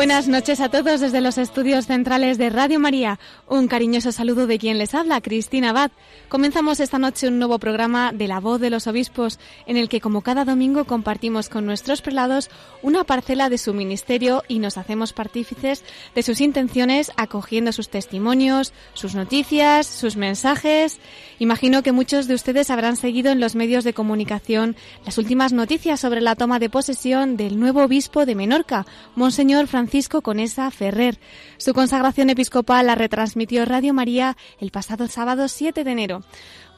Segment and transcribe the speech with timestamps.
[0.00, 3.18] Buenas noches a todos desde los estudios centrales de Radio María.
[3.46, 5.90] Un cariñoso saludo de quien les habla, Cristina Abad.
[6.30, 10.00] Comenzamos esta noche un nuevo programa de La Voz de los Obispos, en el que
[10.00, 12.48] como cada domingo compartimos con nuestros prelados
[12.80, 18.72] una parcela de su ministerio y nos hacemos partícices de sus intenciones acogiendo sus testimonios,
[18.94, 20.98] sus noticias, sus mensajes.
[21.38, 26.00] Imagino que muchos de ustedes habrán seguido en los medios de comunicación las últimas noticias
[26.00, 29.89] sobre la toma de posesión del nuevo obispo de Menorca, Monseñor Francisco
[30.22, 31.18] Conesa Ferrer.
[31.56, 36.22] Su consagración episcopal la retransmitió Radio María el pasado sábado 7 de enero.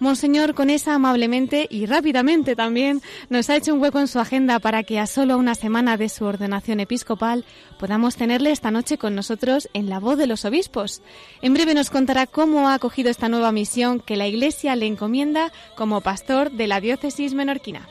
[0.01, 4.83] Monseñor Conesa amablemente y rápidamente también nos ha hecho un hueco en su agenda para
[4.83, 7.45] que a solo una semana de su ordenación episcopal
[7.79, 11.03] podamos tenerle esta noche con nosotros en la voz de los obispos.
[11.43, 15.53] En breve nos contará cómo ha acogido esta nueva misión que la Iglesia le encomienda
[15.77, 17.87] como pastor de la diócesis menorquina.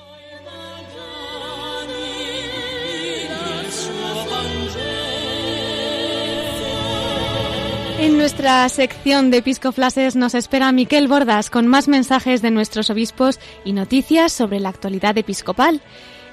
[8.01, 13.39] En nuestra sección de Episcoflases nos espera Miquel Bordas con más mensajes de nuestros obispos
[13.63, 15.81] y noticias sobre la actualidad episcopal.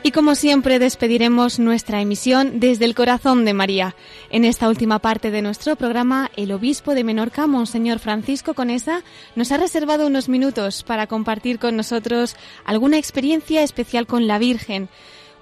[0.03, 3.95] Y como siempre despediremos nuestra emisión desde el corazón de María.
[4.31, 9.03] En esta última parte de nuestro programa, el obispo de Menorca, Monseñor Francisco Conesa,
[9.37, 12.35] nos ha reservado unos minutos para compartir con nosotros
[12.65, 14.89] alguna experiencia especial con la Virgen.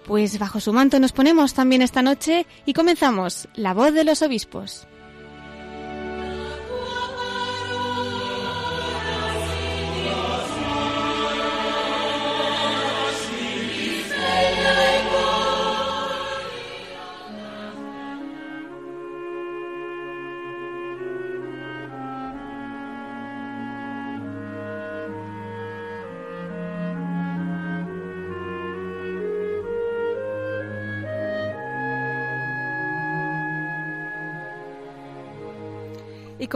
[0.04, 4.22] Pues bajo su manto nos ponemos también esta noche y comenzamos La voz de los
[4.22, 4.88] obispos.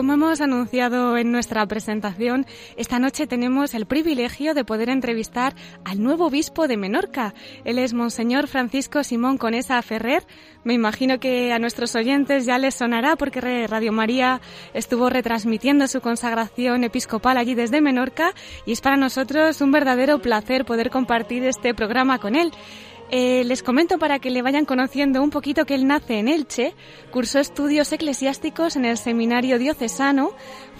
[0.01, 2.47] Como hemos anunciado en nuestra presentación,
[2.79, 7.35] esta noche tenemos el privilegio de poder entrevistar al nuevo obispo de Menorca.
[7.67, 10.23] Él es Monseñor Francisco Simón Conesa Ferrer.
[10.65, 14.41] Me imagino que a nuestros oyentes ya les sonará porque Radio María
[14.73, 18.33] estuvo retransmitiendo su consagración episcopal allí desde Menorca
[18.65, 22.53] y es para nosotros un verdadero placer poder compartir este programa con él.
[23.13, 26.75] Eh, les comento para que le vayan conociendo un poquito que él nace en Elche,
[27.11, 30.31] cursó estudios eclesiásticos en el seminario diocesano,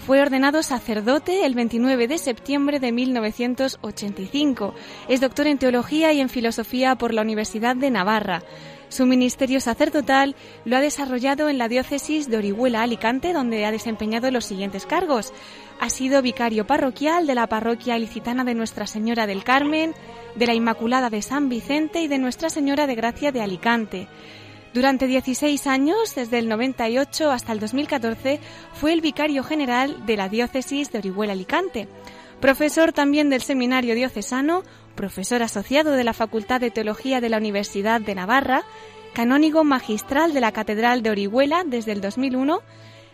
[0.05, 4.73] fue ordenado sacerdote el 29 de septiembre de 1985,
[5.07, 8.41] es doctor en teología y en filosofía por la Universidad de Navarra.
[8.89, 10.35] Su ministerio sacerdotal
[10.65, 15.31] lo ha desarrollado en la diócesis de Orihuela, Alicante, donde ha desempeñado los siguientes cargos.
[15.79, 19.93] Ha sido vicario parroquial de la parroquia ilicitana de Nuestra Señora del Carmen,
[20.35, 24.07] de la Inmaculada de San Vicente y de Nuestra Señora de Gracia de Alicante.
[24.73, 28.39] Durante 16 años, desde el 98 hasta el 2014,
[28.73, 31.89] fue el vicario general de la diócesis de Orihuela Alicante.
[32.39, 34.63] Profesor también del Seminario Diocesano,
[34.95, 38.63] profesor asociado de la Facultad de Teología de la Universidad de Navarra,
[39.13, 42.61] canónigo magistral de la Catedral de Orihuela desde el 2001,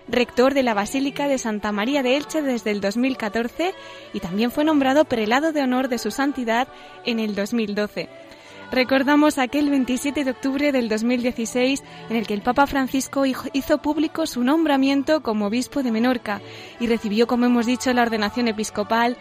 [0.08, 3.74] rector de la Basílica de Santa María de Elche desde el 2014
[4.14, 6.68] y también fue nombrado prelado de honor de su santidad
[7.04, 8.27] en el 2012.
[8.72, 14.25] Recordamos aquel 27 de octubre del 2016 en el que el Papa Francisco hizo público
[14.25, 16.42] su nombramiento como obispo de Menorca
[16.80, 19.18] y recibió, como hemos dicho, la ordenación episcopal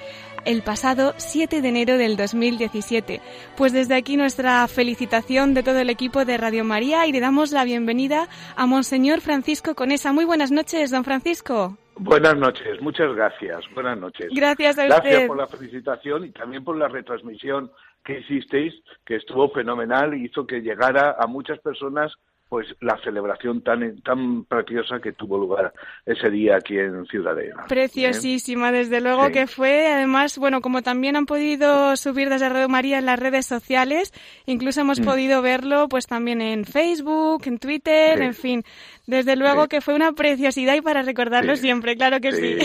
[0.47, 3.21] el pasado 7 de enero del 2017.
[3.57, 7.53] Pues desde aquí nuestra felicitación de todo el equipo de Radio María y le damos
[7.53, 10.13] la bienvenida a Monseñor Francisco Conesa.
[10.13, 11.77] Muy buenas noches, don Francisco.
[11.99, 13.65] Buenas noches, muchas gracias.
[13.75, 14.29] Buenas noches.
[14.35, 15.03] Gracias a usted.
[15.03, 17.71] Gracias por la felicitación y también por la retransmisión
[18.07, 18.73] que hicisteis,
[19.05, 22.13] que estuvo fenomenal y hizo que llegara a muchas personas
[22.49, 25.73] pues la celebración tan tan preciosa que tuvo lugar
[26.05, 27.65] ese día aquí en Ciudadela.
[27.69, 29.89] Preciosísima, desde luego que fue.
[29.89, 34.13] Además, bueno, como también han podido subir desde Radio María en las redes sociales,
[34.47, 35.05] incluso hemos mm.
[35.05, 38.63] podido verlo pues también en Facebook, en Twitter, en fin.
[39.09, 42.59] Desde luego que fue una preciosidad y para recordarlo siempre, claro que sí.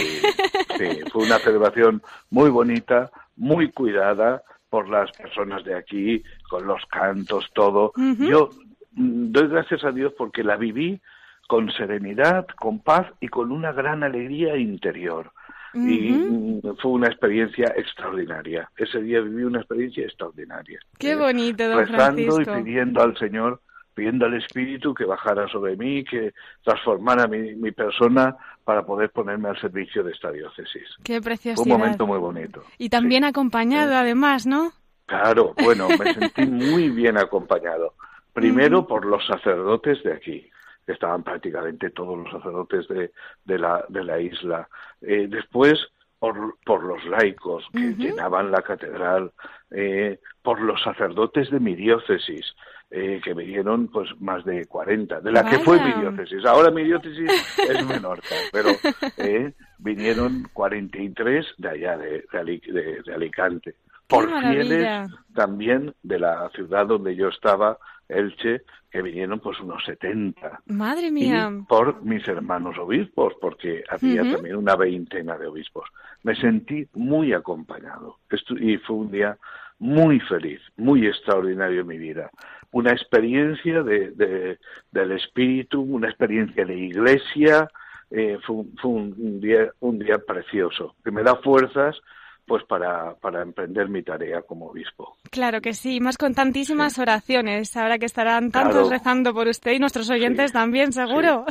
[0.77, 6.83] Sí, fue una celebración muy bonita, muy cuidada, por las personas de aquí, con los
[6.85, 7.91] cantos, todo.
[8.17, 8.49] Yo
[8.91, 11.01] doy gracias a Dios porque la viví
[11.49, 15.33] con serenidad, con paz y con una gran alegría interior.
[15.73, 18.71] Y mm, fue una experiencia extraordinaria.
[18.77, 20.79] Ese día viví una experiencia extraordinaria.
[20.97, 23.61] Qué bonito, don Rezando y pidiendo al Señor,
[23.93, 26.33] pidiendo al Espíritu que bajara sobre mí, que
[26.63, 30.87] transformara mi, mi persona para poder ponerme al servicio de esta diócesis.
[31.03, 31.63] Qué preciosidad.
[31.63, 32.63] Fue un momento muy bonito.
[32.77, 33.29] Y también Sí.
[33.29, 34.71] acompañado, además, ¿no?
[35.05, 37.93] Claro, bueno, me sentí muy bien acompañado.
[38.33, 38.87] Primero Ujú.
[38.87, 40.49] por los sacerdotes de aquí,
[40.85, 43.11] que estaban prácticamente todos los sacerdotes de,
[43.45, 44.69] de, la, de la isla.
[45.01, 45.77] Eh, después
[46.17, 49.31] por, por los laicos que llenaban la catedral,
[49.71, 52.55] eh, por los sacerdotes de mi diócesis,
[52.91, 56.45] eh, que vinieron pues más de 40, de la que fue mi diócesis.
[56.45, 57.31] Ahora mi diócesis
[57.69, 58.69] es Menorca, pero
[59.17, 63.75] eh, vinieron 43 de allá, de, de de- de Alicante.
[64.07, 67.77] Por fieles también de la ciudad donde yo estaba,
[68.09, 70.59] Elche, que vinieron pues unos 70.
[70.65, 71.49] Madre Y mía.
[71.69, 75.87] por mis hermanos obispos, porque había también una veintena de obispos.
[76.23, 79.37] Me sentí muy acompañado Estu- y fue un día
[79.81, 82.29] muy feliz, muy extraordinario en mi vida.
[82.71, 84.59] Una experiencia de, de-
[84.91, 87.67] del espíritu, una experiencia de iglesia,
[88.11, 91.99] eh, fue, un- fue un, día, un día precioso, que me da fuerzas
[92.45, 95.15] pues para, para emprender mi tarea como obispo.
[95.31, 97.75] Claro que sí, más con tantísimas oraciones.
[97.77, 98.89] Ahora que estarán tantos Claro.
[98.89, 101.45] rezando por usted y nuestros oyentes Sí, también, seguro.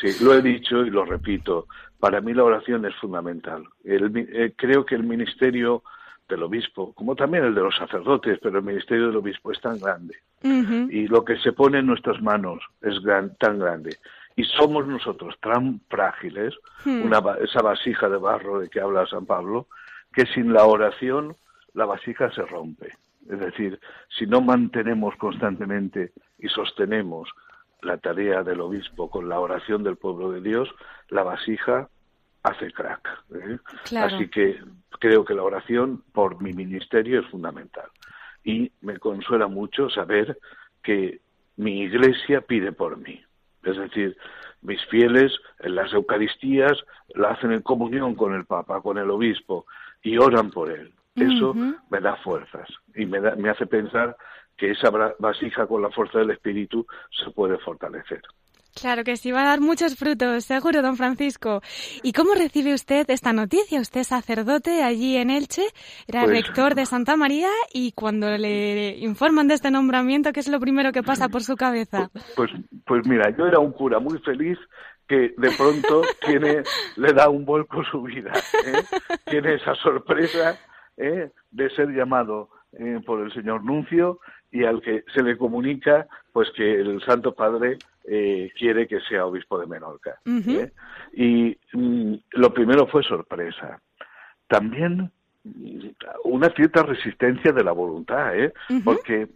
[0.00, 1.66] Sí, lo he dicho y lo repito.
[2.00, 3.62] Para mí la oración es fundamental.
[3.84, 5.84] El eh, creo que el ministerio
[6.28, 9.78] del obispo, como también el de los sacerdotes, pero el ministerio del obispo es tan
[9.78, 10.16] grande
[10.90, 13.96] y lo que se pone en nuestras manos es gran- tan grande.
[14.34, 16.54] Y somos nosotros tan frágiles,
[16.84, 17.02] Hmm.
[17.02, 19.66] una, esa vasija de barro de que habla San Pablo,
[20.12, 21.36] que sin la oración
[21.74, 22.88] la vasija se rompe.
[23.30, 23.78] Es decir,
[24.18, 27.28] si no mantenemos constantemente y sostenemos
[27.82, 30.68] la tarea del obispo con la oración del pueblo de Dios,
[31.08, 31.88] la vasija
[32.42, 33.08] hace crack.
[33.34, 33.58] ¿eh?
[33.84, 34.16] Claro.
[34.16, 34.60] Así que
[34.98, 37.86] creo que la oración por mi ministerio es fundamental.
[38.44, 40.38] Y me consuela mucho saber
[40.82, 41.20] que
[41.56, 43.22] mi iglesia pide por mí.
[43.62, 44.16] Es decir,
[44.62, 46.72] mis fieles en las Eucaristías
[47.14, 49.66] la hacen en comunión con el Papa, con el obispo,
[50.02, 50.92] y oran por él.
[51.14, 51.52] Eso
[51.90, 54.16] me da fuerzas y me, da- me hace pensar
[54.56, 58.22] que esa vasija con la fuerza del Espíritu se puede fortalecer.
[58.74, 61.60] Claro que sí, va a dar muchos frutos, seguro, don Francisco.
[62.02, 63.80] ¿Y cómo recibe usted esta noticia?
[63.80, 65.64] Usted es sacerdote allí en Elche,
[66.08, 70.48] era Pues- rector de Santa María y cuando le informan de este nombramiento, ¿qué es
[70.48, 72.10] lo primero que pasa por su cabeza?
[72.34, 72.50] Pues,
[72.86, 74.58] pues mira, yo era un cura muy feliz
[75.06, 76.62] que de pronto tiene,
[76.96, 78.32] le da un vuelco su vida.
[78.66, 78.82] ¿eh?
[79.26, 80.58] Tiene esa sorpresa
[80.96, 81.30] ¿eh?
[81.50, 82.48] de ser llamado
[82.78, 84.20] eh, por el señor Nuncio
[84.50, 89.26] y al que se le comunica pues que el Santo Padre eh, quiere que sea
[89.26, 90.18] obispo de Menorca.
[90.26, 90.72] ¿eh?
[91.12, 93.80] Y mm, lo primero fue sorpresa.
[94.48, 95.10] También
[95.44, 95.88] mm,
[96.24, 98.52] una cierta resistencia de la voluntad, ¿eh?
[98.84, 99.28] Porque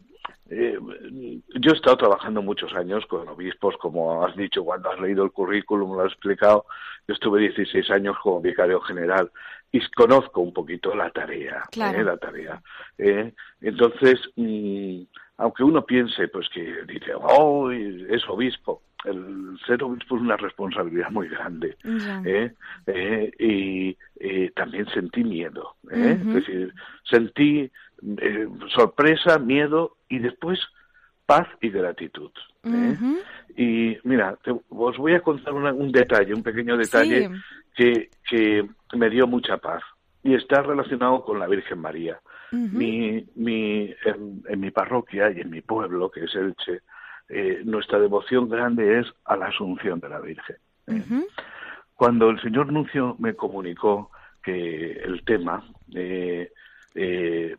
[0.48, 0.78] eh,
[1.60, 5.32] yo he estado trabajando muchos años con obispos, como has dicho cuando has leído el
[5.32, 6.66] currículum, lo has explicado.
[7.08, 9.30] Yo estuve 16 años como vicario general
[9.72, 11.98] y conozco un poquito la tarea, Claro.
[12.00, 12.04] ¿eh?
[12.04, 12.62] la tarea.
[12.98, 13.32] ¿eh?
[13.60, 15.02] Entonces, mm,
[15.38, 21.10] aunque uno piense, pues que dice, oh, es obispo, el ser obispo es una responsabilidad
[21.10, 21.76] muy grande.
[22.24, 22.52] ¿eh?
[22.86, 25.76] Eh, y eh, también sentí miedo.
[25.92, 26.18] ¿eh?
[26.20, 26.74] Es decir,
[27.04, 27.70] sentí
[28.74, 30.58] sorpresa, miedo y después
[31.26, 32.30] paz y gratitud.
[33.56, 37.34] Y mira, te- os voy a contar una- un detalle, un pequeño detalle Sí.
[37.76, 39.82] que, que me dio mucha paz
[40.22, 42.18] y está relacionado con la Virgen María.
[42.72, 46.80] Mi, mi, en, en mi parroquia y en mi pueblo, que es Elche,
[47.28, 50.56] eh, nuestra devoción grande es a la Asunción de la Virgen.
[50.86, 51.02] ¿eh?
[51.94, 54.10] Cuando el señor Nuncio me comunicó
[54.42, 56.52] que el tema, eh,
[56.94, 57.56] eh,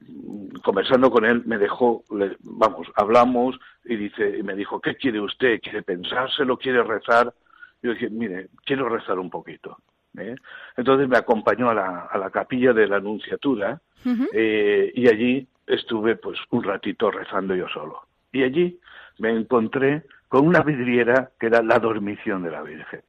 [0.63, 5.19] conversando con él, me dejó, le- vamos, hablamos y dice y me dijo, ¿qué quiere
[5.19, 5.59] usted?
[5.61, 6.57] ¿Quiere pensárselo?
[6.57, 7.33] ¿Quiere rezar?
[7.81, 9.77] Yo dije, mire, quiero rezar un poquito.
[10.17, 10.35] ¿Eh?
[10.75, 13.81] Entonces me acompañó a la, a la capilla de la Anunciatura
[14.33, 18.01] eh, y allí estuve pues un ratito rezando yo solo.
[18.31, 18.79] Y allí
[19.19, 23.01] me encontré con una vidriera que era la dormición de la Virgen.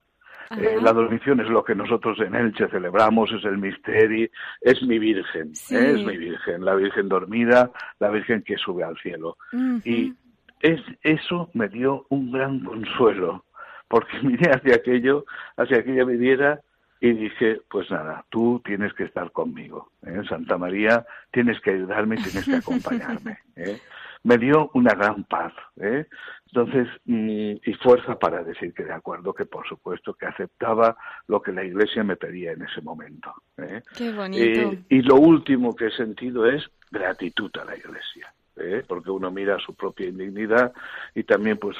[0.56, 4.28] Eh, la dormición es lo que nosotros en Elche celebramos, es el misterio,
[4.62, 5.76] es mi Virgen, Sí.
[5.76, 5.90] ¿eh?
[5.90, 9.36] es mi Virgen, la Virgen dormida, la Virgen que sube al cielo.
[9.84, 10.14] Y
[10.60, 13.44] es, eso me dio un gran consuelo,
[13.88, 15.26] porque miré hacia aquello,
[15.58, 16.60] hacia aquella vidriera
[17.00, 20.22] y dije, pues nada, tú tienes que estar conmigo, ¿eh?
[20.28, 23.38] Santa María, tienes que ayudarme, tienes que acompañarme.
[23.56, 23.80] ¿eh?
[24.24, 25.52] me dio una gran paz.
[25.80, 26.06] ¿eh?
[26.46, 31.40] Entonces, mm, y fuerza para decir que de acuerdo, que por supuesto que aceptaba lo
[31.42, 33.32] que la Iglesia me pedía en ese momento.
[33.58, 33.82] ¿eh?
[33.96, 34.74] Qué bonito.
[34.88, 38.32] Y lo último que he sentido es gratitud a la Iglesia.
[38.60, 38.84] ¿Eh?
[38.86, 40.72] porque uno mira su propia indignidad
[41.14, 41.76] y también pues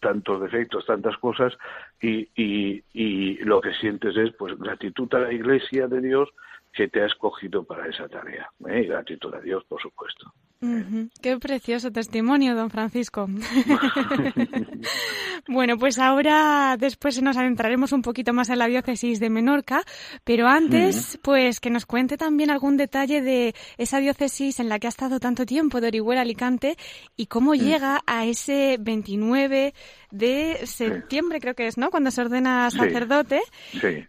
[0.00, 1.52] tantos defectos, tantas cosas
[2.00, 6.30] y, y, y lo que sientes es pues gratitud a la Iglesia de Dios
[6.72, 8.50] que te ha escogido para esa tarea.
[8.68, 8.80] ¿eh?
[8.80, 10.32] Y gratitud a Dios, por supuesto.
[11.20, 13.28] Qué precioso testimonio, don Francisco.
[15.48, 19.82] bueno, pues ahora después nos adentraremos un poquito más en la diócesis de Menorca,
[20.24, 24.86] pero antes, pues que nos cuente también algún detalle de esa diócesis en la que
[24.86, 26.76] ha estado tanto tiempo, de Orihuela Alicante,
[27.16, 27.58] y cómo mm.
[27.58, 29.74] llega a ese 29
[30.10, 31.90] de septiembre, creo que es, ¿no?
[31.90, 33.40] Cuando se ordena sacerdote,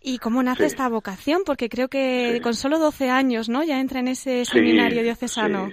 [0.01, 3.63] y cómo nace esta vocación, porque creo que con solo 12 años, ¿no?
[3.63, 5.71] Ya entra en ese seminario diocesano.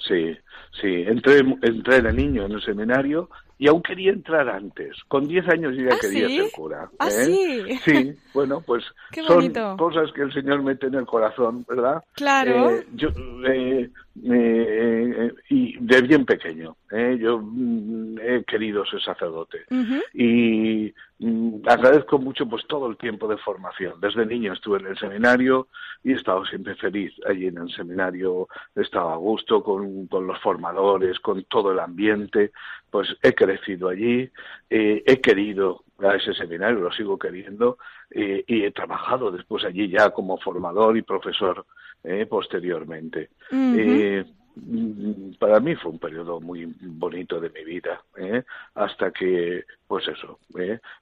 [0.00, 0.36] Sí,
[0.80, 3.28] sí, entré, entré de niño en el seminario
[3.58, 4.96] y aún quería entrar antes.
[5.08, 6.88] Con 10 años yo ya ¿Ah, quería ser cura.
[6.98, 7.24] ¿Ah, ¿eh?
[7.24, 7.78] sí?
[7.84, 8.84] Sí, bueno, pues
[9.26, 12.02] son cosas que el Señor mete en el corazón, ¿verdad?
[12.14, 12.70] Claro.
[12.70, 13.08] Eh, yo,
[13.48, 13.90] eh,
[14.24, 16.76] eh, y de bien pequeño.
[16.90, 17.18] ¿eh?
[17.20, 19.64] Yo mm, he querido ser sacerdote
[20.14, 24.00] y mm, agradezco mucho pues todo el tiempo de formación.
[24.00, 25.68] Desde niño estuve en el seminario
[26.02, 28.48] y he estado siempre feliz allí en el seminario.
[28.74, 32.52] He estado a gusto con, con los formadores, con todo el ambiente.
[32.90, 34.30] Pues he crecido allí,
[34.70, 37.78] eh, he querido a ese seminario, lo sigo queriendo
[38.10, 41.66] eh, y he trabajado después allí ya como formador y profesor
[42.04, 43.30] eh, posteriormente.
[43.50, 48.00] Eh, mm, para mí fue un periodo muy bonito de mi vida,
[48.74, 50.38] hasta que, pues eso,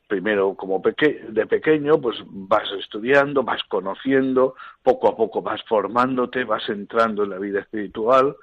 [0.08, 6.44] primero como peque de pequeño, pues vas estudiando, vas conociendo, poco a poco vas formándote,
[6.44, 8.34] vas entrando en la vida espiritual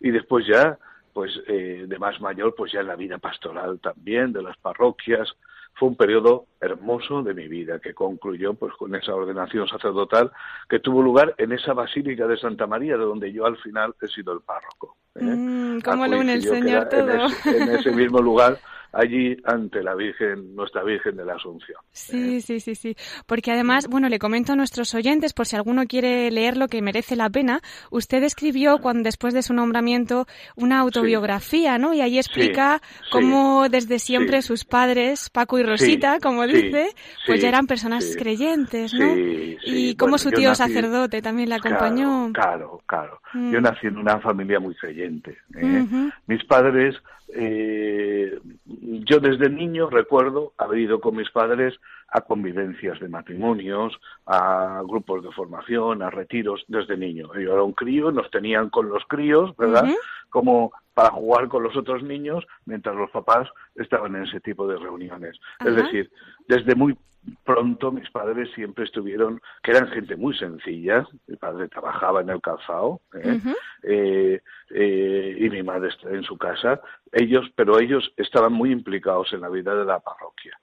[0.00, 0.78] y después ya,
[1.12, 5.36] pues eh, de más mayor, pues ya en la vida pastoral también, de las parroquias,
[5.74, 10.30] fue un periodo hermoso de mi vida que concluyó pues con esa ordenación sacerdotal
[10.68, 14.08] que tuvo lugar en esa basílica de Santa María de donde yo al final he
[14.08, 14.96] sido el párroco.
[15.14, 15.24] ¿eh?
[15.24, 17.08] Mm, ¿Cómo le une el Señor todo?
[17.10, 18.58] en ese mismo lugar
[18.92, 21.78] allí ante la Virgen, nuestra Virgen de la Asunción.
[21.92, 22.40] Sí, ¿eh?
[22.40, 22.96] sí, sí, sí.
[23.26, 26.82] Porque además, bueno, le comento a nuestros oyentes, por si alguno quiere leer lo que
[26.82, 31.94] merece la pena, usted escribió cuando después de su nombramiento una autobiografía, ¿no?
[31.94, 32.80] Y ahí explica
[33.10, 36.88] cómo desde siempre sus padres, Paco y Rosita, como dice,
[37.26, 39.14] pues ya eran personas creyentes, ¿no?
[39.16, 42.30] y cómo su tío sacerdote también le acompañó.
[42.32, 43.20] Claro, claro.
[43.34, 43.62] Yo mm.
[43.62, 45.38] nací en una familia muy creyente.
[45.54, 45.86] ¿eh?
[46.26, 46.96] Mis padres
[47.34, 51.74] eh, yo desde niño recuerdo haber ido con mis padres
[52.08, 57.32] a convivencias de matrimonios, a grupos de formación, a retiros desde niño.
[57.34, 59.88] Yo era un crío, nos tenían con los críos, ¿verdad?
[60.28, 64.76] Como para jugar con los otros niños mientras los papás estaban en ese tipo de
[64.76, 65.38] reuniones.
[65.64, 66.10] Es decir,
[66.50, 66.96] desde muy
[67.44, 72.40] pronto mis padres siempre estuvieron, que eran gente muy sencilla, mi padre trabajaba en el
[72.40, 73.40] calzado ¿eh?
[73.82, 74.40] Eh,
[74.70, 76.80] eh, y mi madre en su casa,
[77.12, 80.56] ellos, pero ellos estaban muy implicados en la vida de la parroquia,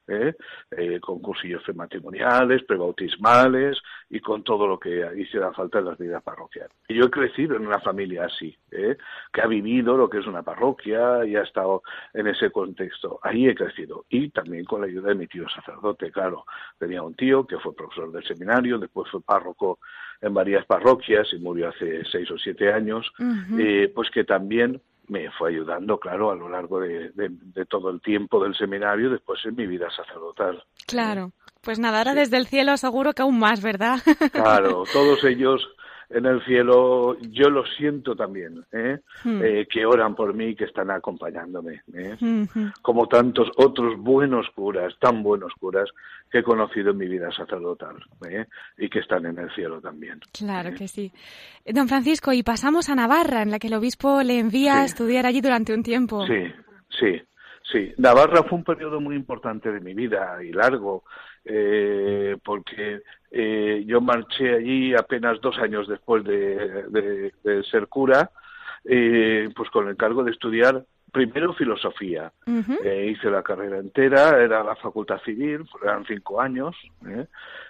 [1.02, 3.78] con cursillos matrimoniales, prebautismales
[4.10, 6.72] y con todo lo que hiciera falta en las vidas parroquiales.
[6.88, 10.42] Y yo he crecido en una familia así, que ha vivido lo que es una
[10.42, 11.82] parroquia y ha estado
[12.14, 13.20] en ese contexto.
[13.24, 15.77] Ahí he crecido y también con la ayuda de mi tío sacerdote,
[16.12, 16.46] claro
[16.78, 19.80] Tenía un tío que fue profesor del seminario, después fue párroco
[20.22, 23.12] en varias parroquias y murió hace seis o siete años,
[23.58, 27.12] eh, pues que también me fue ayudando, claro, a lo largo de,
[27.70, 30.64] todo el tiempo del seminario, después en mi vida sacerdotal.
[30.86, 31.32] Claro.
[31.62, 34.00] Pues nada, ahora desde el cielo seguro que aún más, ¿verdad?
[34.32, 35.68] Claro, todos ellos
[36.10, 39.00] en el cielo, yo lo siento también, ¿eh?
[39.24, 39.42] Hmm.
[39.44, 42.16] Eh, que oran por mí, que están acompañándome, ¿eh?
[42.82, 45.90] como tantos otros buenos curas, tan buenos curas
[46.32, 47.96] que he conocido en mi vida sacerdotal
[48.78, 50.20] y que están en el cielo también.
[50.32, 51.12] Claro que sí.
[51.66, 55.26] Don Francisco, y pasamos a Navarra, en la que el obispo le envía a estudiar
[55.26, 56.26] allí durante un tiempo.
[56.26, 56.52] Sí,
[56.90, 57.22] sí.
[57.70, 61.04] Sí, Navarra fue un periodo muy importante de mi vida y largo,
[61.50, 63.02] eh, porque
[63.32, 67.32] eh, yo marché allí apenas dos años después de,
[67.72, 68.32] ser cura,
[68.84, 72.32] eh, pues con el cargo de estudiar primero filosofía.
[72.46, 76.76] hice la carrera entera, era la facultad civil, eran cinco años,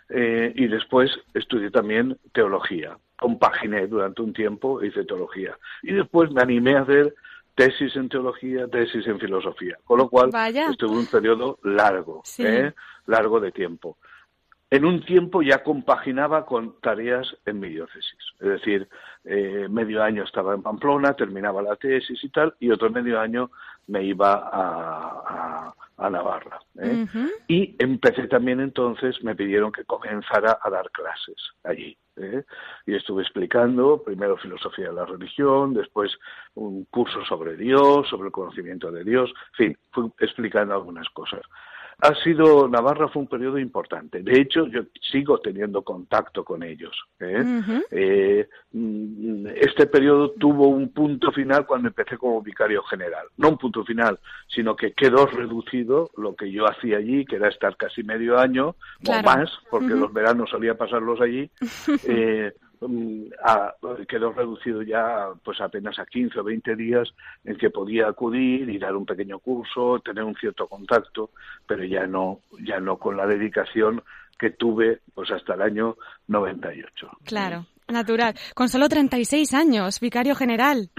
[0.09, 2.97] y después estudié también teología.
[3.15, 5.57] Compaginé durante un tiempo, hice teología.
[5.83, 7.13] Y después me animé a hacer
[7.57, 10.29] tesis en teología, tesis en filosofía, con lo cual
[10.69, 12.71] estuve un periodo largo, ¿eh?
[13.07, 13.97] largo de tiempo.
[14.69, 18.19] en un tiempo ya compaginaba con tareas en mi diócesis.
[18.39, 18.87] Es decir,
[19.25, 23.49] eh, medio año estaba en Pamplona, terminaba la tesis y tal, y otro medio año
[23.87, 26.59] me iba a, a, Navarra.
[26.79, 27.07] ¿eh?
[27.47, 31.97] Y empecé también entonces, me pidieron que comenzara a dar clases allí.
[32.17, 32.43] ¿Eh?
[32.85, 36.11] Y estuve explicando primero filosofía de la religión, después
[36.55, 41.41] un curso sobre Dios, sobre el conocimiento de Dios, en fin, fui explicando algunas cosas
[41.99, 44.21] ha sido Navarra fue un periodo importante.
[44.21, 46.95] De hecho, yo sigo teniendo contacto con ellos.
[47.19, 47.43] ¿eh?
[47.89, 53.25] Eh, mm, este periodo tuvo un punto final cuando empecé como vicario general.
[53.37, 57.49] No un punto final, sino que quedó reducido lo que yo hacía allí, que era
[57.49, 58.75] estar casi medio año
[59.07, 61.49] o más, porque los veranos solía pasarlos allí.
[62.09, 63.29] Eh, Mm,
[64.07, 67.09] quedó reducido ya pues apenas a 15 o 20 días
[67.43, 71.31] en que podía acudir y dar un pequeño curso, tener un cierto contacto,
[71.65, 74.03] pero ya no ya no con la dedicación
[74.37, 77.09] que tuve pues hasta el año 98.
[77.23, 78.35] Claro, natural.
[78.53, 80.89] Con solo 36 años, vicario general.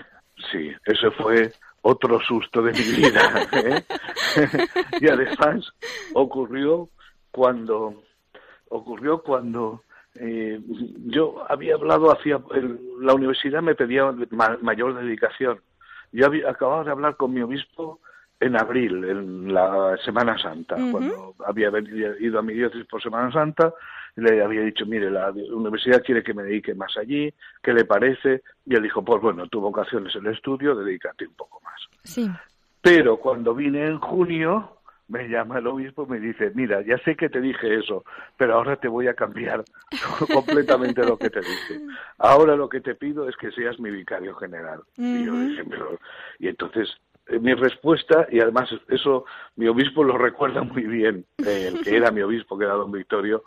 [0.50, 3.49] Sí, eso fue otro susto de mi vida.
[3.52, 3.85] ¿eh?
[5.00, 5.64] y además
[6.14, 6.88] ocurrió
[7.30, 8.02] cuando
[8.70, 9.85] ocurrió cuando
[10.20, 10.60] eh,
[11.06, 12.40] yo había hablado hacia
[13.00, 14.12] la universidad me pedía
[14.62, 15.60] mayor dedicación.
[16.12, 18.00] Yo había acabado de hablar con mi obispo
[18.40, 21.70] en abril, en la Semana Santa, cuando había
[22.20, 23.75] ido a mi diócesis por Semana Santa,
[24.14, 27.32] le había dicho, mire, la universidad quiere que me dedique más allí,
[27.62, 28.42] ¿qué le parece?
[28.64, 31.80] Y él dijo, pues bueno, tu vocación es el estudio, dedícate un poco más.
[32.04, 32.30] Sí.
[32.80, 34.77] Pero cuando vine en junio,
[35.08, 38.04] me llama el obispo y me dice, mira, ya sé que te dije eso,
[38.36, 39.64] pero ahora te voy a cambiar
[40.32, 41.80] completamente lo que te dije.
[42.18, 44.82] Ahora lo que te pido es que seas mi vicario general.
[44.97, 45.64] Y yo dije,
[46.38, 46.88] y entonces
[47.28, 49.25] eh, mi respuesta, y además eso
[49.56, 52.92] mi obispo lo recuerda muy bien, eh, el que era mi obispo, que era don
[52.92, 53.42] Victorio,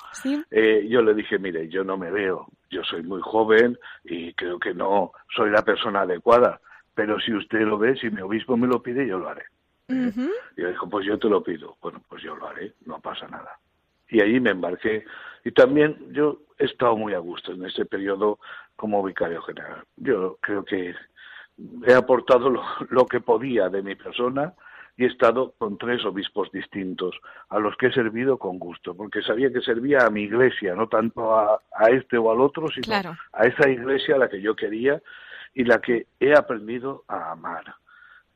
[0.50, 4.60] eh, yo le dije, mire, yo no me veo, yo soy muy joven y creo
[4.60, 6.60] que no soy la persona adecuada,
[6.94, 9.44] pero si usted lo ve, si mi obispo me lo pide, yo lo haré.
[9.92, 11.78] Y yo dijo, pues yo te lo pido.
[11.82, 13.60] Bueno, pues yo lo haré, no pasa nada.
[14.10, 15.06] Y allí me embarqué.
[15.44, 18.40] Y también yo he estado muy a gusto en ese periodo
[18.76, 19.84] como vicario general.
[19.98, 20.96] Yo creo que
[21.86, 22.50] he aportado
[22.90, 24.54] lo, que podía de mi persona
[24.98, 27.16] y he estado con tres obispos distintos,
[27.50, 30.88] a los que he servido con gusto, porque sabía que servía a mi iglesia, no
[30.88, 35.02] tanto a, este o al otro, sino a esa iglesia a la que yo quería
[35.54, 37.76] y la que he aprendido a amar.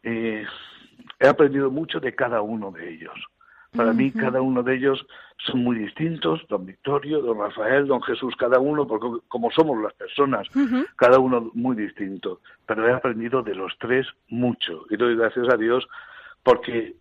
[0.03, 0.45] Eh,
[1.19, 3.15] he aprendido mucho de cada uno de ellos.
[3.75, 5.05] Para mí, cada uno de ellos
[5.37, 9.93] son muy distintos, don Victorio, don Rafael, don Jesús, cada uno, porque como somos las
[9.93, 10.47] personas,
[10.95, 12.39] cada uno muy distinto.
[12.65, 15.85] Pero he aprendido de los tres mucho y doy gracias a Dios
[16.43, 16.95] porque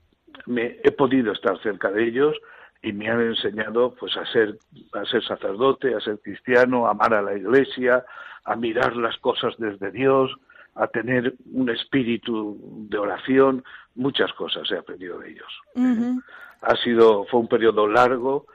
[0.47, 2.37] me he podido estar cerca de ellos
[2.83, 4.59] y me han enseñado pues a ser
[4.93, 8.05] a ser sacerdote, a ser cristiano, a amar a la iglesia,
[8.45, 10.35] a mirar las cosas desde Dios,
[10.75, 16.21] a tener un espíritu de oración, muchas cosas he aprendido de ellos.
[16.63, 18.47] Ha sido, fue un periodo largo,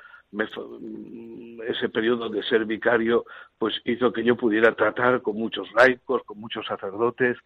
[1.68, 3.26] ese periodo de ser vicario,
[3.58, 7.38] pues hizo que yo pudiera tratar con muchos laicos, con muchos sacerdotes,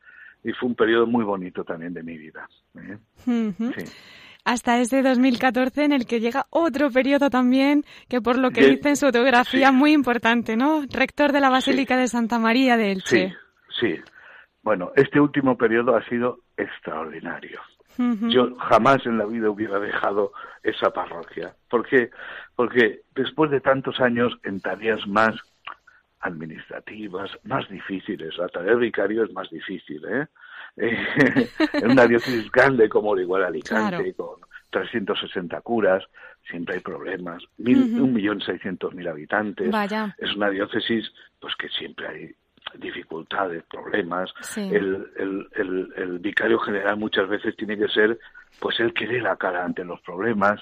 [0.44, 2.50] y fue un periodo muy bonito también de mi vida.
[2.78, 2.98] ¿eh?
[4.44, 8.90] Hasta ese 2014 en el que llega otro periodo también, que por lo que dice
[8.90, 10.82] en su autografía, muy importante, ¿no?
[10.92, 13.30] Rector de la Basílica de Santa María de Elche.
[13.80, 14.13] Sí, sí.
[14.64, 17.60] Bueno, este último periodo ha sido extraordinario.
[17.98, 20.32] Yo jamás en la vida hubiera dejado
[20.64, 21.54] esa parroquia.
[21.70, 22.10] ¿Por qué?
[22.56, 25.36] Porque después de tantos años en tareas más
[26.22, 30.28] administrativas, más difíciles, la tarea de vicario es más difícil, ¿eh?
[31.74, 34.38] en una diócesis grande como el igual Alicante, con
[34.72, 36.04] 360 curas,
[36.50, 39.70] siempre hay problemas, un millón seiscientos mil habitantes,
[40.18, 42.36] es una diócesis pues que siempre hay
[42.80, 44.34] dificultades, problemas.
[44.58, 48.18] El, el, el, vicario general muchas veces tiene que ser
[48.60, 50.62] pues el que dé la cara ante los problemas.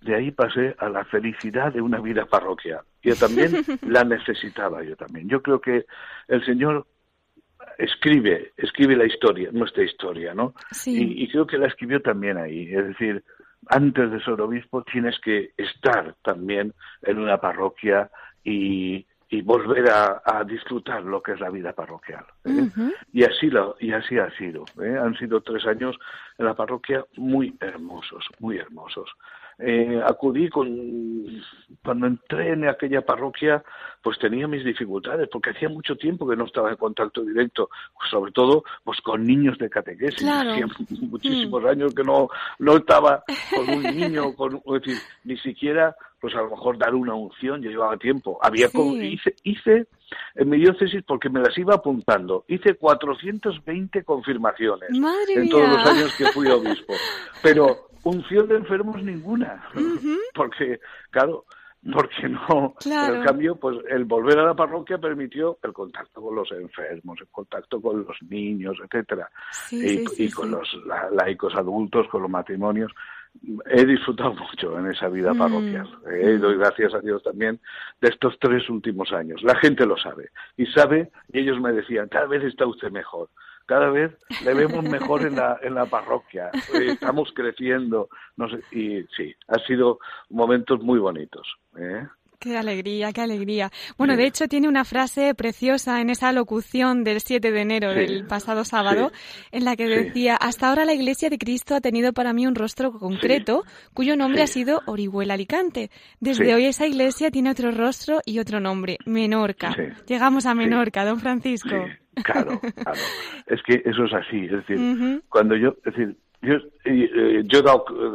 [0.00, 2.80] De ahí pasé a la felicidad de una vida parroquial.
[3.02, 3.52] Yo también
[3.88, 5.28] la necesitaba, yo también.
[5.28, 5.86] Yo creo que
[6.28, 6.86] el Señor
[7.78, 10.54] escribe, escribe la historia, nuestra historia, ¿no?
[10.84, 12.68] Y, y, creo que la escribió también ahí.
[12.74, 13.24] Es decir,
[13.68, 18.10] antes de ser obispo tienes que estar también en una parroquia
[18.44, 22.24] y, y volver a, disfrutar lo que es la vida parroquial.
[22.44, 22.68] ¿eh?
[23.12, 24.64] Y así lo, y así ha sido.
[24.82, 24.96] ¿eh?
[25.00, 25.96] Han sido tres años
[26.38, 29.10] en la parroquia muy hermosos, muy hermosos.
[29.58, 30.68] Eh, acudí con
[31.84, 33.62] cuando entré en aquella parroquia
[34.02, 37.70] pues tenía mis dificultades porque hacía mucho tiempo que no estaba en contacto directo
[38.10, 40.66] sobre todo pues con niños de catequesis hacía
[41.02, 41.66] muchísimos mm.
[41.66, 43.22] años que no no estaba
[43.54, 45.94] con un niño con es decir, ni siquiera
[46.24, 48.38] pues a lo mejor dar una unción, yo llevaba tiempo.
[48.40, 48.78] Había Sí.
[48.78, 49.88] como- hice, hice
[50.34, 55.86] en mi diócesis, porque me las iba apuntando, hice 420 confirmaciones Madre en todos los
[55.86, 56.94] años que fui obispo.
[57.42, 59.64] Pero unción de enfermos ninguna,
[60.34, 61.44] porque, claro,
[61.92, 63.06] porque no, Claro.
[63.08, 67.18] pero en cambio, pues el volver a la parroquia permitió el contacto con los enfermos,
[67.20, 71.54] el contacto con los niños, etcétera, Sí, y, sí, sí, y con los la- laicos
[71.54, 72.92] adultos, con los matrimonios.
[73.66, 75.88] He disfrutado mucho en esa vida Mm, parroquial.
[76.10, 76.40] Eh, mm.
[76.40, 77.60] doy gracias a Dios también
[78.00, 79.42] de estos tres últimos años.
[79.42, 83.28] La gente lo sabe y sabe, y ellos me decían, cada vez está usted mejor,
[83.66, 84.12] cada vez
[84.44, 89.34] le vemos mejor en la, en la parroquia, eh, estamos creciendo, no sé, y sí,
[89.48, 91.56] ha sido momentos muy bonitos.
[91.78, 92.06] ¿eh?
[92.44, 93.70] Qué alegría, qué alegría.
[93.96, 94.18] Bueno, Sí.
[94.18, 98.00] de hecho tiene una frase preciosa en esa locución del 7 de enero Sí.
[98.00, 99.12] del pasado sábado,
[99.50, 102.54] en la que decía, hasta ahora la Iglesia de Cristo ha tenido para mí un
[102.54, 105.90] rostro concreto, cuyo nombre ha sido Orihuela Alicante.
[106.20, 109.74] Desde hoy esa iglesia tiene otro rostro y otro nombre, Menorca.
[110.06, 110.54] Llegamos a.
[110.54, 111.70] Menorca, don Francisco.
[112.22, 112.60] Claro, claro.
[113.46, 116.54] Es que eso es así, es decir, cuando yo, es decir, yo,
[116.84, 117.62] eh, yo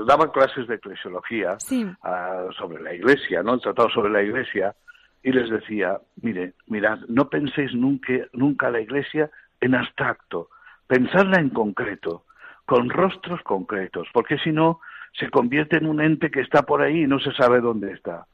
[0.06, 1.86] daba, clases de eclesiología Sí.
[2.04, 3.58] ah, sobre la iglesia, ¿no?
[3.60, 4.76] Tratado sobre la iglesia,
[5.24, 10.50] y les decía, mire, mirad, no penséis nunca, nunca la iglesia en abstracto,
[10.88, 12.24] pensadla en concreto,
[12.66, 14.80] con rostros concretos, porque si no,
[15.14, 18.26] se convierte en un ente que está por ahí y no se sabe dónde está.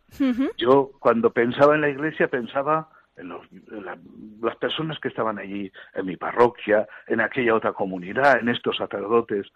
[0.58, 3.98] Yo cuando pensaba en la iglesia pensaba en, los- en la-
[4.42, 9.48] las personas que estaban allí, en mi parroquia, en aquella otra comunidad, en estos sacerdotes.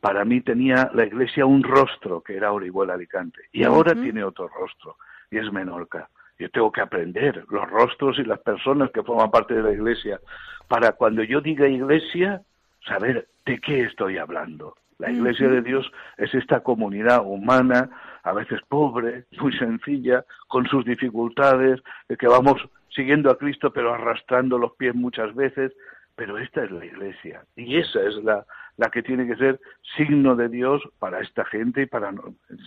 [0.00, 4.48] Para mí tenía la iglesia un rostro que era Orihuela Alicante y ahora tiene otro
[4.48, 4.96] rostro
[5.30, 6.08] y es Menorca.
[6.38, 10.20] Yo tengo que aprender los rostros y las personas que forman parte de la iglesia
[10.68, 12.42] para cuando yo diga iglesia
[12.86, 14.76] saber de qué estoy hablando.
[14.98, 17.90] La iglesia de Dios es esta comunidad humana,
[18.22, 22.56] a veces pobre, muy sencilla, con sus dificultades, eh, que vamos
[22.88, 25.72] siguiendo a Cristo pero arrastrando los pies muchas veces,
[26.16, 28.44] pero esta es la iglesia y esa es la,
[28.78, 29.60] la que tiene que ser
[29.96, 32.58] signo de Dios para esta gente y para no- es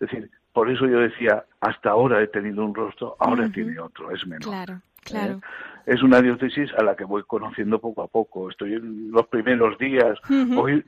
[0.00, 4.26] decir, por eso yo decía, hasta ahora he tenido un rostro, ahora tiene otro, es
[4.26, 4.42] menor.
[4.48, 5.32] Claro, claro.
[5.34, 5.40] ¿eh?
[5.86, 8.50] Es una diócesis a la que voy conociendo poco a poco.
[8.50, 10.54] Estoy en los primeros días, Ujú.
[10.54, 10.84] voy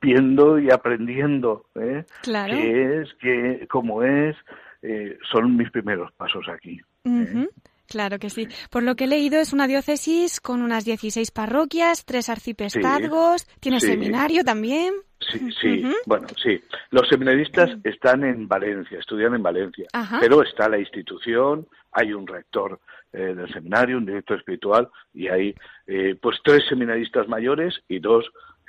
[0.00, 2.04] viendo y aprendiendo ¿eh?
[2.22, 2.52] Claro.
[2.54, 4.36] qué es, qué, cómo es.
[4.82, 6.80] eh, son mis primeros pasos aquí.
[7.04, 7.08] ¿eh?
[7.08, 7.50] Ujú,
[7.92, 8.48] Claro que sí.
[8.70, 13.80] Por lo que he leído, es una diócesis con unas 16 parroquias, tres arciprestazgos, tiene
[13.80, 13.88] sí.
[13.88, 14.94] seminario también.
[15.30, 16.58] Sí, sí, bueno, sí.
[16.90, 20.18] Los seminaristas están en Valencia, estudian en Valencia, Ajá.
[20.20, 22.80] pero está la institución, hay un rector
[23.12, 25.54] eh, del seminario, un director espiritual, y hay
[25.86, 28.24] eh, pues tres seminaristas mayores y dos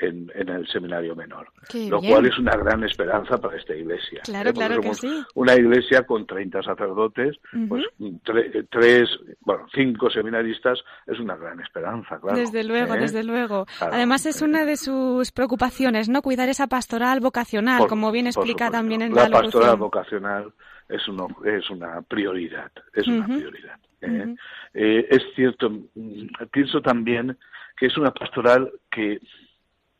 [0.05, 2.13] en, en el seminario menor, Qué lo bien.
[2.13, 4.21] cual es una gran esperanza para esta iglesia.
[4.23, 4.53] Claro, ¿eh?
[4.53, 5.23] Porque claro que sí.
[5.35, 7.37] Una iglesia con 30 sacerdotes,
[7.69, 7.83] pues
[8.23, 9.09] tre- tres,
[9.41, 12.37] bueno, cinco seminaristas es una gran esperanza, claro.
[12.37, 12.99] desde luego, ¿eh?
[12.99, 13.65] desde luego.
[13.77, 16.21] Claro, Además es una de sus preocupaciones, ¿no?
[16.21, 20.53] Cuidar esa pastoral vocacional, Por- como bien explica también en la la, pastoral vocacional
[20.89, 24.35] es una es una prioridad es una prioridad ¿eh?
[24.73, 27.37] Eh, es cierto mm, pienso también
[27.77, 29.19] que es una pastoral que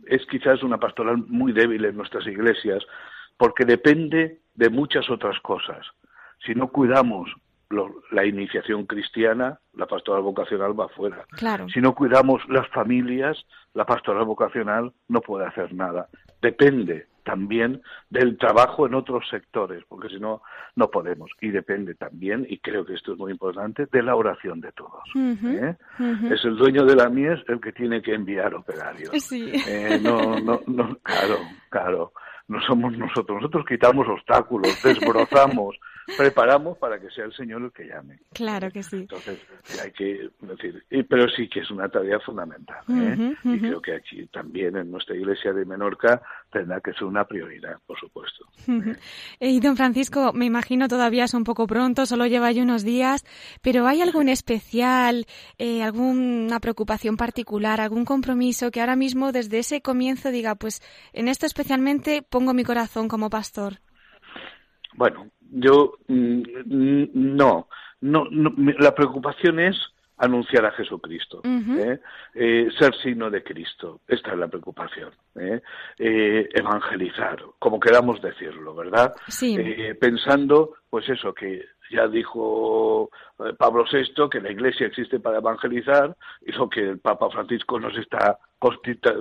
[0.07, 2.83] es quizás una pastoral muy débil en nuestras iglesias
[3.37, 5.85] porque depende de muchas otras cosas
[6.45, 7.29] si no cuidamos
[7.69, 11.67] lo- la iniciación cristiana la pastoral vocacional va fuera Claro.
[11.69, 16.07] si no cuidamos las familias, la pastoral vocacional no puede hacer nada.
[16.41, 20.41] Depende también del trabajo en otros sectores, porque si no,
[20.75, 21.31] no podemos.
[21.41, 25.03] Y depende también, y creo que esto es muy importante, de la oración de todos.
[25.15, 25.75] ¿eh?
[26.31, 29.11] Es el dueño de la mies el que tiene que enviar operarios.
[29.23, 29.51] Sí.
[29.67, 31.37] Eh, no, no, no, claro,
[31.69, 32.13] claro.
[32.47, 33.37] No somos nosotros.
[33.37, 35.77] Nosotros quitamos obstáculos, desbrozamos,
[36.17, 38.19] preparamos para que sea el Señor el que llame.
[38.33, 38.97] Claro que sí.
[38.97, 39.39] Entonces,
[39.81, 42.83] hay que decir, pero sí que es una tarea fundamental.
[42.89, 43.35] ¿eh?
[43.43, 47.77] Y creo que aquí también en nuestra iglesia de Menorca tendrá que ser una prioridad,
[47.85, 48.45] por supuesto.
[48.67, 48.93] Ujú.
[49.39, 53.25] Y don Francisco, me imagino todavía es un poco pronto, solo lleva ahí unos días,
[53.61, 55.25] pero ¿hay algo en especial,
[55.57, 60.81] eh, alguna preocupación particular, algún compromiso que ahora mismo desde ese comienzo diga, pues
[61.13, 63.79] en esto especialmente pongo mi corazón como pastor?
[64.95, 66.41] Bueno, yo mm,
[67.13, 67.67] no,
[68.01, 69.75] no, no, la preocupación es
[70.17, 71.41] anunciar a Jesucristo.
[71.43, 71.99] ¿eh?
[72.33, 74.01] Eh, ser signo de Cristo.
[74.07, 75.11] Esta es la preocupación.
[75.35, 75.61] ¿eh?
[75.97, 79.13] Eh, evangelizar, como queramos decirlo, ¿verdad?
[79.27, 79.57] Sí.
[79.99, 86.15] Pensando, pues eso, que ya dijo eh, Pablo VI que la Iglesia existe para evangelizar
[86.41, 88.39] y lo que el Papa Francisco nos está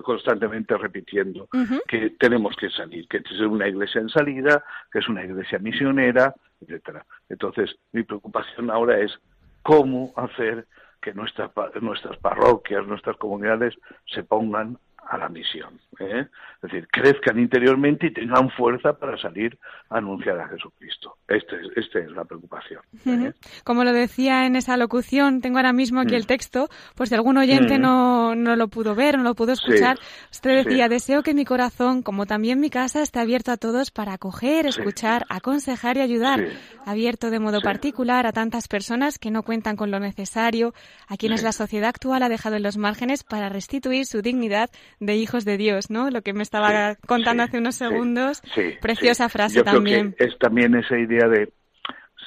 [0.04, 1.48] constantemente repitiendo,
[1.88, 6.32] que tenemos que salir, que es una iglesia en salida, que es una iglesia misionera,
[6.60, 7.04] etcétera.
[7.28, 9.18] Entonces, mi preocupación ahora es
[9.64, 10.66] cómo hacer
[11.00, 13.74] que nuestras, nuestras parroquias, nuestras comunidades
[14.06, 15.80] se pongan a la misión.
[16.02, 16.28] ¿Eh?
[16.62, 21.16] Es decir, crezcan interiormente y tengan fuerza para salir a anunciar a Jesucristo.
[21.26, 22.80] Esta es, este es la preocupación.
[23.04, 23.32] ¿eh?
[23.64, 26.26] Como lo decía en esa locución, tengo ahora mismo aquí el mm.
[26.26, 27.82] texto, pues si algún oyente mm.
[27.82, 29.98] no, no lo pudo ver, no lo pudo escuchar,
[30.30, 34.14] usted decía, deseo que mi corazón, como también mi casa, esté abierto a todos para
[34.14, 36.46] acoger, escuchar, aconsejar y ayudar,
[36.86, 40.74] abierto de modo particular a tantas personas que no cuentan con lo necesario,
[41.08, 45.16] a quienes la sociedad actual ha dejado en los márgenes para restituir su dignidad de
[45.16, 46.10] hijos de Dios, ¿no?
[46.10, 48.42] Lo que me estaba contando hace unos segundos.
[48.80, 50.12] Preciosa frase Yo también.
[50.12, 51.52] Creo que es también esa idea de,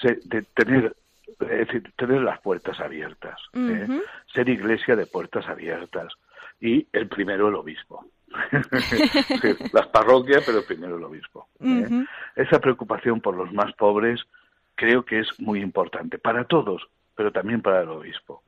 [0.03, 0.95] de tener
[1.39, 3.87] es decir, tener las puertas abiertas, ¿eh?
[4.33, 6.13] ser iglesia de puertas abiertas
[6.61, 8.05] y el primero el obispo.
[9.73, 11.47] las parroquias, pero primero el obispo.
[11.61, 12.05] ¿eh?
[12.35, 14.21] Esa preocupación por los más pobres
[14.75, 18.43] creo que es muy importante para todos, pero también para el obispo.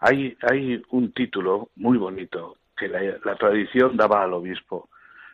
[0.00, 4.88] Hay, hay un título muy bonito que la, tradición daba al obispo.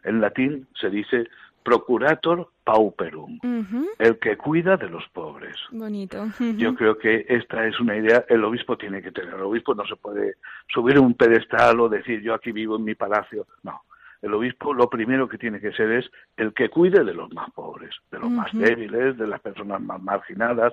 [0.04, 1.28] En latín se dice
[1.62, 3.38] procurator pauperum,
[3.98, 5.56] el que cuida de los pobres.
[5.70, 6.26] Bonito.
[6.56, 9.86] Yo creo que esta es una idea, el obispo tiene que tener, el obispo no
[9.86, 10.34] se puede
[10.72, 13.82] subir un pedestal o decir yo aquí vivo en mi palacio, no.
[14.22, 17.50] El obispo lo primero que tiene que ser es el que cuide de los más
[17.50, 20.72] pobres, de los más débiles, de las personas más marginadas.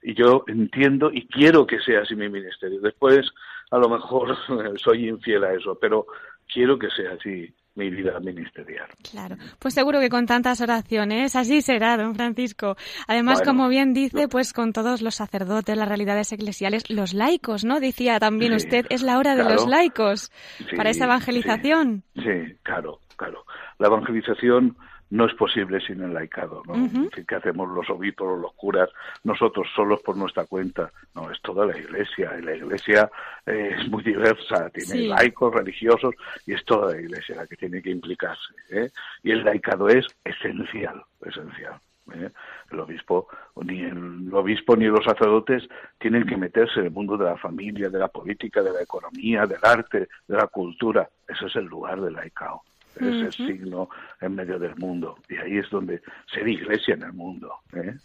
[0.00, 2.80] Y yo entiendo y quiero que sea así mi ministerio.
[2.80, 3.28] Después
[3.74, 4.36] a lo mejor
[4.78, 6.06] soy infiel a eso, pero
[6.52, 8.86] quiero que sea así mi vida ministerial.
[9.10, 12.76] Claro, pues seguro que con tantas oraciones así será, don Francisco.
[13.08, 17.80] Además, como bien dice, pues con todos los sacerdotes, las realidades eclesiales, los laicos, ¿no?
[17.80, 20.30] Decía también usted, es la hora de los laicos
[20.76, 22.04] para esa evangelización.
[22.14, 23.44] sí, claro, claro.
[23.80, 24.76] La evangelización
[25.14, 26.74] no es posible sin el laicado, ¿no?
[27.26, 28.90] ¿Qué hacemos los obispos, los curas,
[29.22, 30.90] nosotros solos por nuestra cuenta?
[31.14, 33.08] No, es toda la iglesia, y la iglesia
[33.46, 37.80] eh, es muy diversa, tiene laicos, religiosos, y es toda la iglesia la que tiene
[37.80, 38.90] que implicarse, ¿eh?
[39.22, 41.74] Y el laicado es esencial, esencial.
[42.12, 42.30] ¿eh?
[42.72, 43.28] El obispo,
[43.62, 45.62] ni el obispo ni los sacerdotes
[45.98, 49.46] tienen que meterse en el mundo de la familia, de la política, de la economía,
[49.46, 51.08] del arte, de la cultura.
[51.28, 52.62] Ese es el lugar del laicado
[52.96, 53.88] es el signo
[54.20, 55.18] en medio del mundo.
[55.28, 56.02] Y ahí es donde
[56.32, 57.52] ser iglesia en el mundo.
[57.72, 57.96] ¿eh?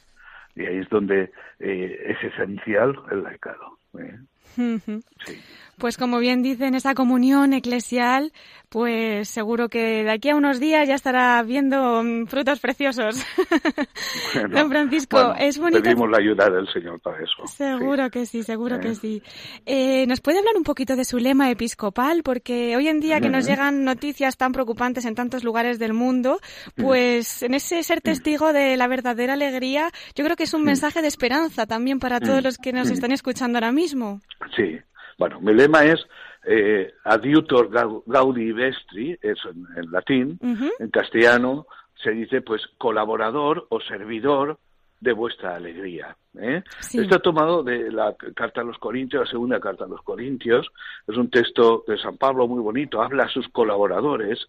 [0.55, 3.77] Y ahí es donde eh, es esencial el laicado.
[3.97, 4.19] ¿eh?
[4.55, 5.39] sí.
[5.79, 8.33] Pues como bien dicen, esa comunión eclesial,
[8.67, 13.25] pues seguro que de aquí a unos días ya estará viendo mm, frutos preciosos.
[14.51, 15.81] Don Francisco, es bonito.
[15.81, 17.47] Pedimos la ayuda del Señor para eso.
[17.47, 19.23] Seguro que sí, seguro que sí.
[19.65, 22.21] Eh, ¿Nos puede hablar un poquito de su lema episcopal?
[22.23, 26.39] Porque hoy en día que nos llegan noticias tan preocupantes en tantos lugares del mundo,
[26.75, 31.01] pues en ese ser testigo de la verdadera alegría, yo creo que es un mensaje
[31.01, 34.21] de esperanza también para todos los que nos están escuchando ahora mismo.
[34.55, 34.79] Sí,
[35.19, 35.99] bueno, mi lema es
[36.45, 37.69] eh, adiutor
[38.05, 41.67] gaudi vestri, eso en, latín, en castellano
[42.01, 44.57] se dice pues colaborador o servidor
[45.01, 46.15] de vuestra alegría.
[46.39, 46.63] ¿eh?
[46.93, 50.67] Está tomado de la carta a los Corintios, la segunda carta a los Corintios,
[51.05, 54.39] es un texto de San Pablo muy bonito, habla a sus colaboradores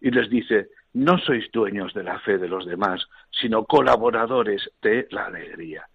[0.00, 5.06] y les dice, no sois dueños de la fe de los demás, sino colaboradores de
[5.10, 5.86] la alegría.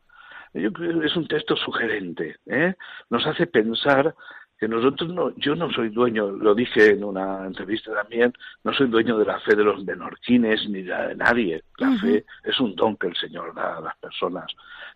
[0.55, 2.75] Yo creo que es un texto sugerente, ¿eh?
[3.09, 4.15] nos hace pensar
[4.57, 8.87] que nosotros no, yo no soy dueño, lo dije en una entrevista también, no soy
[8.87, 11.63] dueño de la fe de los menorquines ni de nadie.
[11.77, 14.45] La fe es un don que el Señor da a las personas.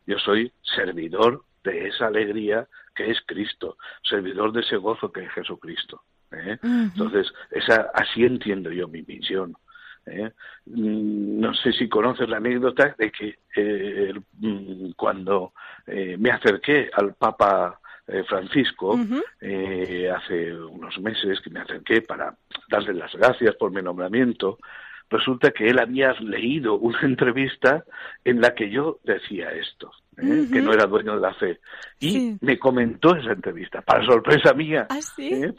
[0.08, 5.32] Yo soy servidor de esa alegría que es Cristo, servidor de ese gozo que es
[5.34, 6.04] Jesucristo.
[6.32, 6.58] ¿eh?
[6.64, 9.56] Entonces, esa, así entiendo yo mi misión.
[10.06, 10.32] ¿Eh?
[10.66, 15.54] Mm, no sé si conoces la anécdota de que eh, mm, cuando
[15.88, 17.80] eh, me acerqué al Papa
[18.28, 22.36] Francisco hace unos meses que me acerqué para
[22.68, 24.58] darle las gracias por mi nombramiento,
[25.10, 27.84] resulta que él había leído una entrevista
[28.24, 29.92] en la que yo decía esto.
[30.16, 31.60] que no era dueño de la fe.
[32.00, 34.88] Y me comentó esa entrevista, para sorpresa mía.
[34.90, 35.00] ¿Ah,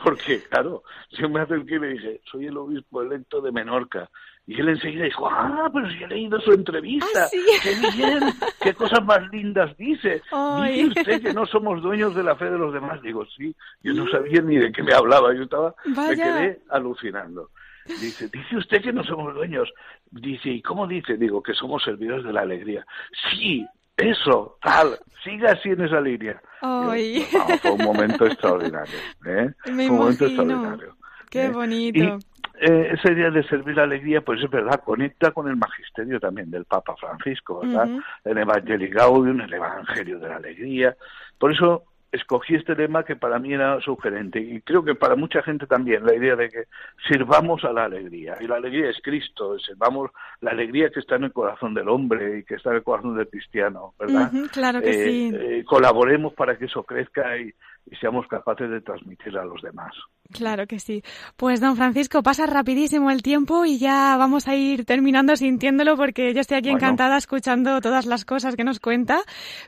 [0.03, 4.11] porque, claro, yo me acerqué y le dije, soy el obispo electo de Menorca.
[4.51, 7.29] Y él enseguida dijo, ah, pero si he leído su entrevista, ¿Ah,
[7.63, 8.19] qué bien,
[8.61, 10.23] qué cosas más lindas dice.
[10.67, 13.01] Dice usted que no somos dueños de la fe de los demás.
[13.01, 17.51] Digo, sí, yo no sabía ni de qué me hablaba, yo estaba, me quedé alucinando.
[17.87, 19.73] Dice, dice usted que no somos dueños.
[20.11, 21.17] Dice, ¿y cómo dice?
[21.17, 22.85] Digo, que somos servidores de la alegría.
[23.31, 23.65] Sí,
[23.97, 26.43] eso, tal, siga así en esa línea.
[26.61, 27.25] Ay.
[27.63, 28.99] fue un momento extraordinario.
[29.27, 29.53] ¿eh?
[29.71, 30.97] Me fue un momento extraordinario.
[31.31, 31.51] Qué ¿eh?
[31.51, 31.99] bonito.
[31.99, 36.21] Y eh, esa idea de servir la alegría, pues es verdad, conecta con el magisterio
[36.21, 37.89] también del Papa Francisco, ¿verdad?
[38.25, 40.97] El Evangelii Gaudium, el Evangelio de la Alegría.
[41.39, 45.43] Por eso escogí este lema que para mí era sugerente y creo que para mucha
[45.43, 46.65] gente también la idea de que
[47.09, 51.25] sirvamos a la alegría y la alegría es Cristo, sirvamos la alegría que está en
[51.25, 54.33] el corazón del hombre y que está en el corazón del cristiano, ¿verdad?
[54.53, 55.33] Claro que Eh, sí.
[55.33, 57.53] eh, colaboremos para que eso crezca y,
[57.91, 59.93] y seamos capaces de transmitir a los demás.
[60.33, 61.03] Claro que sí.
[61.37, 66.33] Pues don Francisco, pasa rapidísimo el tiempo y ya vamos a ir terminando sintiéndolo porque
[66.33, 66.79] yo estoy aquí Bueno.
[66.87, 69.23] encantada escuchando todas las cosas que nos cuenta.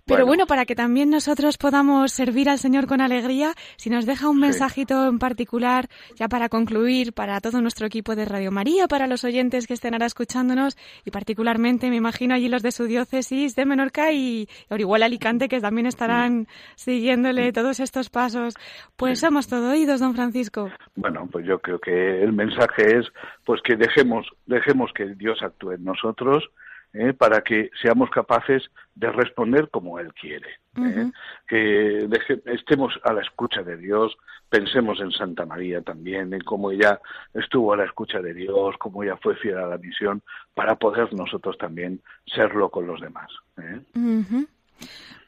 [0.05, 0.27] Pero bueno.
[0.43, 0.47] Bueno.
[0.47, 4.41] para que también nosotros podamos servir al Señor con alegría, si nos deja un Sí.
[4.43, 9.25] mensajito en particular, ya para concluir, para todo nuestro equipo de Radio María, para los
[9.25, 13.67] oyentes que estén ahora escuchándonos y particularmente, me imagino, allí los de su diócesis de
[13.67, 16.47] Menorca y Orihuela Alicante, que también estarán
[16.77, 18.55] siguiéndole todos estos pasos.
[18.97, 20.71] Pues somos todo oídos, don Francisco.
[20.95, 23.07] Bueno, pues yo creo que el mensaje es
[23.45, 26.49] pues que dejemos dejemos que Dios actúe en nosotros
[26.95, 27.13] ¿eh?
[27.13, 28.63] para que seamos capaces
[28.95, 30.49] de responder como Él quiere.
[30.77, 31.11] ¿eh?
[31.49, 34.15] Que deje- estemos a la escucha de Dios,
[34.51, 37.01] pensemos en Santa María también, en cómo ella
[37.33, 40.23] estuvo a la escucha de Dios, cómo ella fue fiel a la misión,
[40.55, 43.31] para poder nosotros también serlo con los demás.
[43.59, 43.81] ¿eh?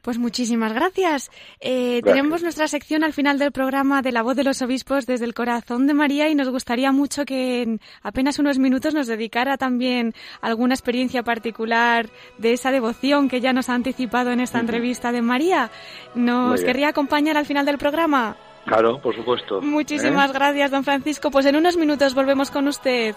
[0.04, 1.30] Pues muchísimas gracias.
[1.60, 2.04] Eh, Gracias.
[2.04, 5.32] Tenemos nuestra sección al final del programa de la voz de los obispos desde el
[5.32, 10.12] corazón de María y nos gustaría mucho que en apenas unos minutos nos dedicara también
[10.42, 15.22] alguna experiencia particular de esa devoción que ya nos ha anticipado en esta entrevista de
[15.22, 15.70] María.
[16.14, 18.36] ¿Nos querría acompañar al final del programa?
[18.66, 19.62] Claro, por supuesto.
[19.62, 20.34] Muchísimas ¿eh?
[20.34, 21.30] gracias, don Francisco.
[21.30, 23.14] Pues en unos minutos volvemos con usted.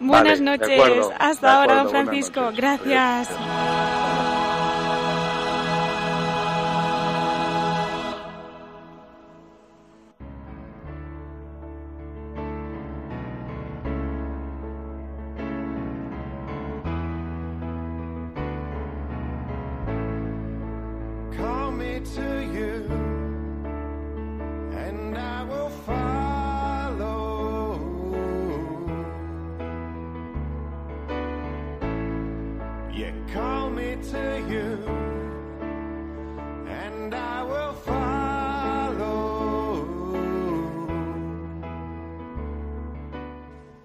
[0.00, 0.80] Buenas Vale, noches.
[0.80, 2.50] acuerdo, Hasta ahora, don Francisco.
[2.56, 3.28] Gracias.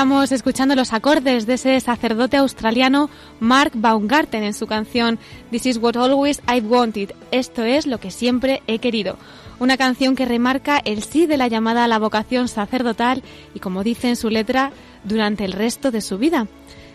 [0.00, 5.18] Estamos escuchando los acordes de ese sacerdote australiano Mark Baumgarten en su canción
[5.50, 7.10] This is what always I've wanted.
[7.32, 9.18] Esto es lo que siempre he querido.
[9.58, 13.22] Una canción que remarca el sí de la llamada a la vocación sacerdotal
[13.54, 14.72] y, como dice en su letra,
[15.04, 16.46] durante el resto de su vida.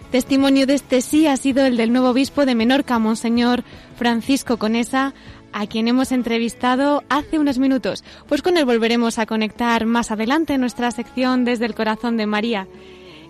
[0.10, 3.64] Testimonio de este sí ha sido el del nuevo obispo de Menorca, Monseñor
[3.98, 5.14] Francisco Conesa,
[5.56, 8.04] a quien hemos entrevistado hace unos minutos.
[8.28, 12.26] Pues con él volveremos a conectar más adelante en nuestra sección desde el corazón de
[12.26, 12.68] María.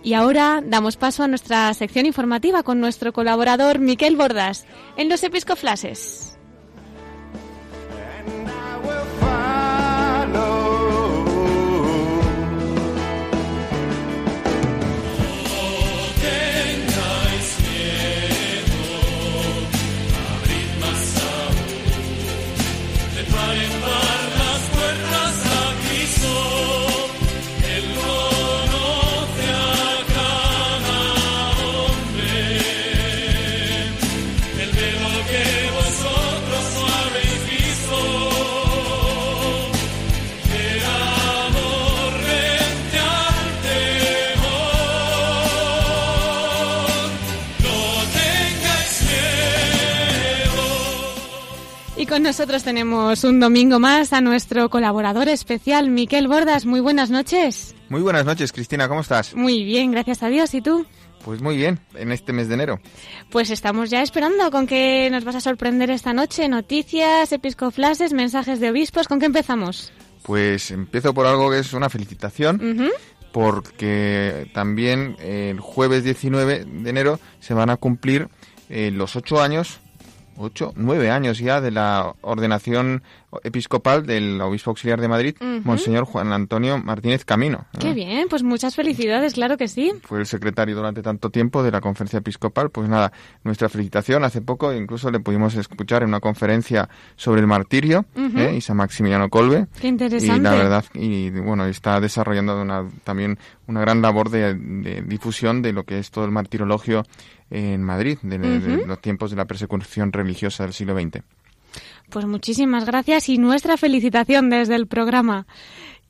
[0.05, 5.23] Y ahora damos paso a nuestra sección informativa con nuestro colaborador Miquel Bordas en los
[5.23, 6.34] Episcoflases.
[52.45, 56.67] Nosotros tenemos un domingo más a nuestro colaborador especial Miquel Bordas.
[56.67, 57.73] Muy buenas noches.
[57.89, 59.33] Muy buenas noches, Cristina, ¿cómo estás?
[59.33, 60.53] Muy bien, gracias a Dios.
[60.53, 60.85] ¿Y tú?
[61.23, 62.79] Pues muy bien, en este mes de enero.
[63.31, 66.47] Pues estamos ya esperando con qué nos vas a sorprender esta noche.
[66.47, 69.07] Noticias, episcoflases, mensajes de obispos.
[69.07, 69.91] ¿Con qué empezamos?
[70.21, 72.61] Pues empiezo por algo que es una felicitación,
[73.31, 78.29] porque también el jueves 19 de enero se van a cumplir
[78.69, 79.79] eh, los ocho años,
[80.37, 83.03] ocho, nueve años ya de la ordenación
[83.43, 85.61] episcopal del obispo auxiliar de Madrid, Ujú.
[85.63, 87.65] Monseñor Juan Antonio Martínez Camino.
[87.73, 87.79] ¿no?
[87.79, 89.91] Qué bien, pues muchas felicidades, claro que sí.
[90.03, 92.69] fue el secretario durante tanto tiempo de la conferencia episcopal.
[92.69, 93.11] Pues nada,
[93.43, 94.23] nuestra felicitación.
[94.23, 98.37] Hace poco incluso le pudimos escuchar en una conferencia sobre el martirio, Ujú.
[98.39, 98.55] ¿eh?
[98.57, 99.67] y San Maximiliano Colbe.
[99.79, 100.35] Qué interesante.
[100.37, 105.61] Y la verdad, y bueno, está desarrollando una, también una gran labor de, de difusión
[105.61, 107.03] de lo que es todo el martirologio
[107.49, 111.21] en Madrid, de, de los tiempos de la persecución religiosa del siglo XX.
[112.09, 115.47] Pues muchísimas gracias y nuestra felicitación desde el programa.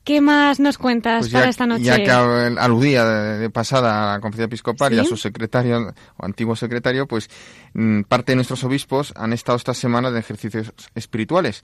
[0.04, 1.82] ¿Qué más nos cuentas Pues para esta noche?
[1.82, 5.08] ya que al- aludía de, de pasada a la conferencia episcopal y a ¿Sí?
[5.08, 7.28] su secretario o antiguo secretario, pues
[7.74, 11.60] mm, parte de nuestros obispos han estado esta semana de ejercicios espirituales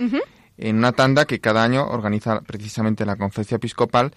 [0.59, 4.13] en una tanda que cada año organiza precisamente la conferencia episcopal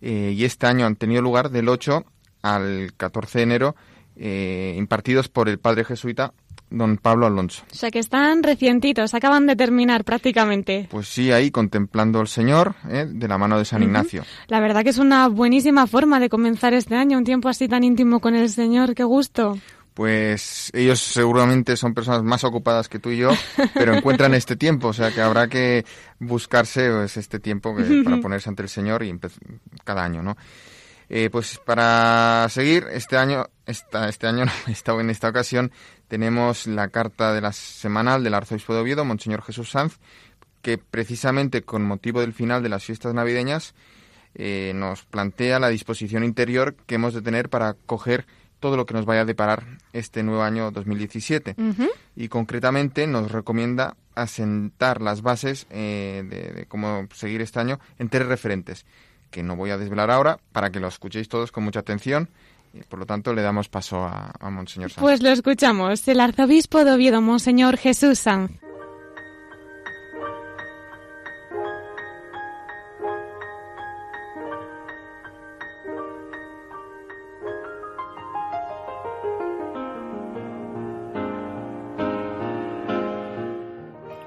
[0.00, 2.02] eh, y este año han tenido lugar del 8
[2.42, 3.76] al 14 de enero
[4.16, 6.32] eh, impartidos por el padre jesuita
[6.70, 7.62] don Pablo Alonso.
[7.70, 10.88] O sea que están recientitos, acaban de terminar prácticamente.
[10.90, 13.82] Pues sí, ahí contemplando al Señor eh, de la mano de San.
[13.82, 14.24] Ignacio.
[14.48, 17.84] La verdad que es una buenísima forma de comenzar este año, un tiempo así tan
[17.84, 19.58] íntimo con el Señor, qué gusto.
[19.94, 23.30] Pues ellos seguramente son personas más ocupadas que tú y yo,
[23.72, 25.86] pero encuentran este tiempo, o sea que habrá que
[26.18, 29.18] buscarse pues, este tiempo que- para ponerse ante el Señor y
[29.84, 30.36] cada año, ¿no?
[31.08, 35.70] Eh, pues para seguir, este año, esta, este año, esta, en esta ocasión,
[36.08, 39.98] tenemos la carta de la semanal del arzobispo de Oviedo, Monseñor Jesús Sanz,
[40.62, 43.74] que precisamente con motivo del final de las fiestas navideñas
[44.34, 48.26] eh, nos plantea la disposición interior que hemos de tener para coger
[48.60, 51.54] todo lo que nos vaya a deparar este nuevo año 2017.
[51.58, 51.88] Ujú.
[52.16, 58.08] Y concretamente nos recomienda asentar las bases eh, de, de cómo seguir este año en
[58.08, 58.86] tres referentes,
[59.30, 62.30] que no voy a desvelar ahora para que lo escuchéis todos con mucha atención.
[62.76, 65.00] Y por lo tanto, le damos paso a, a Monseñor Sanz.
[65.00, 68.50] Pues lo escuchamos, el arzobispo de Oviedo, Monseñor Jesús Sanz.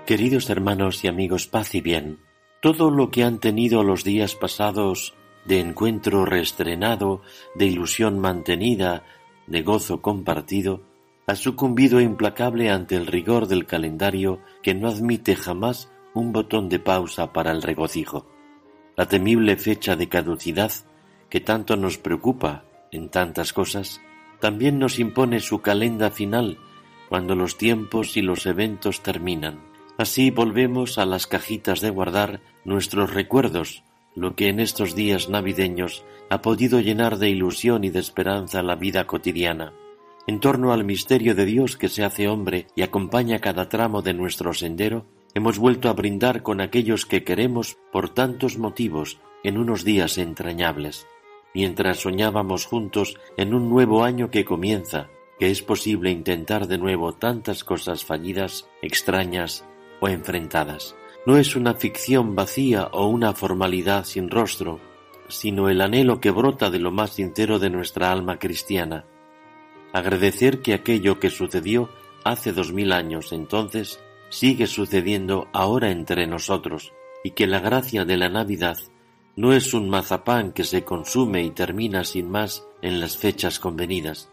[0.07, 2.17] Queridos hermanos y amigos, paz y bien.
[2.63, 5.13] Todo lo que han tenido los días pasados
[5.45, 7.21] de encuentro reestrenado,
[7.55, 9.03] de ilusión mantenida,
[9.47, 10.81] de gozo compartido,
[11.27, 16.79] ha sucumbido implacable ante el rigor del calendario que no admite jamás un botón de
[16.79, 18.25] pausa para el regocijo.
[18.95, 20.71] La temible fecha de caducidad,
[21.29, 24.01] que tanto nos preocupa en tantas cosas,
[24.39, 26.57] también nos impone su calenda final
[27.09, 29.59] cuando los tiempos y los eventos terminan.
[29.97, 33.83] Así volvemos a las cajitas de guardar nuestros recuerdos,
[34.19, 38.75] lo que en estos días navideños ha podido llenar de ilusión y de esperanza la
[38.75, 39.73] vida cotidiana.
[40.27, 44.13] En torno al misterio de Dios que se hace hombre y acompaña cada tramo de
[44.13, 49.83] nuestro sendero, hemos vuelto a brindar con aquellos que queremos por tantos motivos en unos
[49.83, 51.07] días entrañables,
[51.53, 55.07] mientras soñábamos juntos en un nuevo año que comienza,
[55.39, 59.65] que es posible intentar de nuevo tantas cosas fallidas, extrañas
[60.01, 60.95] o enfrentadas.
[61.29, 64.79] No es una ficción vacía o una formalidad sin rostro,
[65.27, 69.05] sino el anhelo que brota de lo más sincero de nuestra alma cristiana.
[69.93, 71.91] Agradecer que aquello que sucedió
[72.23, 73.99] hace dos mil años entonces
[74.29, 78.79] sigue sucediendo ahora entre nosotros y que la gracia de la Navidad
[79.35, 84.31] no es un mazapán que se consume y termina sin más en las fechas convenidas,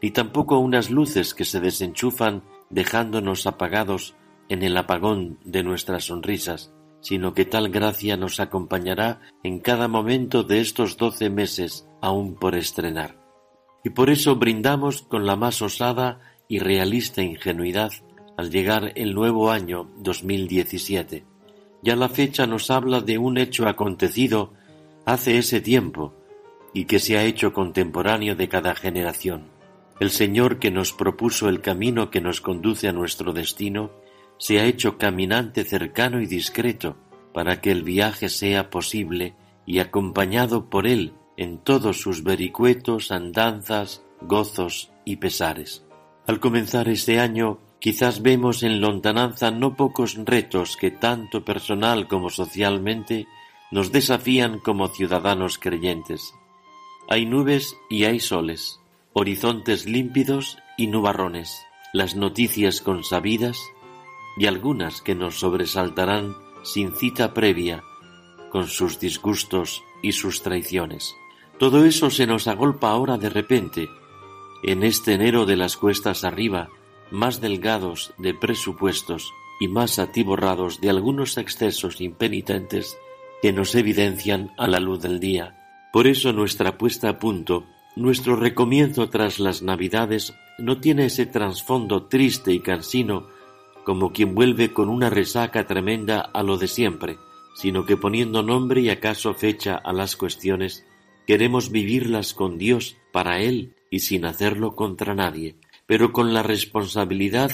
[0.00, 4.14] ni tampoco unas luces que se desenchufan dejándonos apagados
[4.48, 10.44] en el apagón de nuestras sonrisas, sino que tal gracia nos acompañará en cada momento
[10.44, 13.16] de estos doce meses aún por estrenar.
[13.84, 17.92] Y por eso brindamos con la más osada y realista ingenuidad
[18.36, 21.24] al llegar el nuevo año 2017.
[21.82, 24.52] Ya la fecha nos habla de un hecho acontecido
[25.04, 26.14] hace ese tiempo
[26.72, 29.48] y que se ha hecho contemporáneo de cada generación.
[29.98, 33.90] El Señor que nos propuso el camino que nos conduce a nuestro destino
[34.42, 36.96] se ha hecho caminante cercano y discreto
[37.32, 39.36] para que el viaje sea posible
[39.66, 45.84] y acompañado por Él en todos sus vericuetos, andanzas, gozos y pesares.
[46.26, 52.28] Al comenzar este año, quizás vemos en lontananza no pocos retos que tanto personal como
[52.28, 53.28] socialmente
[53.70, 56.34] nos desafían como ciudadanos creyentes.
[57.08, 58.80] Hay nubes y hay soles,
[59.12, 63.56] horizontes límpidos y nubarrones, las noticias consabidas
[64.36, 67.82] y algunas que nos sobresaltarán sin cita previa,
[68.50, 71.16] con sus disgustos y sus traiciones.
[71.58, 73.88] Todo eso se nos agolpa ahora de repente,
[74.62, 76.68] en este enero de las cuestas arriba,
[77.10, 82.96] más delgados de presupuestos y más atiborrados de algunos excesos impenitentes
[83.42, 85.56] que nos evidencian a la luz del día.
[85.92, 87.66] Por eso nuestra puesta a punto,
[87.96, 93.26] nuestro recomienzo tras las Navidades no tiene ese trasfondo triste y cansino
[93.84, 97.18] como quien vuelve con una resaca tremenda a lo de siempre,
[97.54, 100.86] sino que poniendo nombre y acaso fecha a las cuestiones,
[101.26, 105.56] queremos vivirlas con Dios, para Él y sin hacerlo contra nadie,
[105.86, 107.52] pero con la responsabilidad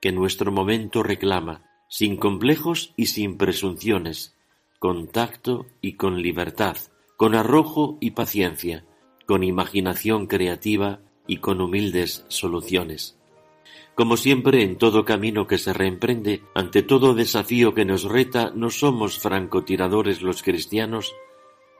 [0.00, 4.36] que nuestro momento reclama, sin complejos y sin presunciones,
[4.78, 6.76] con tacto y con libertad,
[7.16, 8.84] con arrojo y paciencia,
[9.26, 13.17] con imaginación creativa y con humildes soluciones.
[13.98, 18.70] Como siempre, en todo camino que se reemprende, ante todo desafío que nos reta, no
[18.70, 21.16] somos francotiradores los cristianos,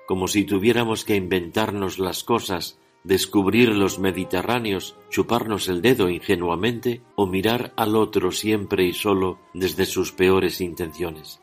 [0.08, 7.28] como si tuviéramos que inventarnos las cosas, descubrir los Mediterráneos, chuparnos el dedo ingenuamente o
[7.28, 11.40] mirar al otro siempre y solo desde sus peores intenciones.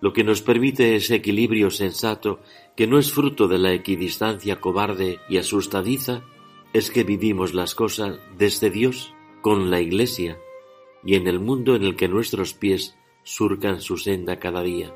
[0.00, 2.40] Lo que nos permite ese equilibrio sensato,
[2.76, 6.24] que no es fruto de la equidistancia cobarde y asustadiza,
[6.72, 9.12] es que vivimos las cosas desde Dios
[9.46, 10.40] con la Iglesia
[11.04, 14.92] y en el mundo en el que nuestros pies surcan su senda cada día.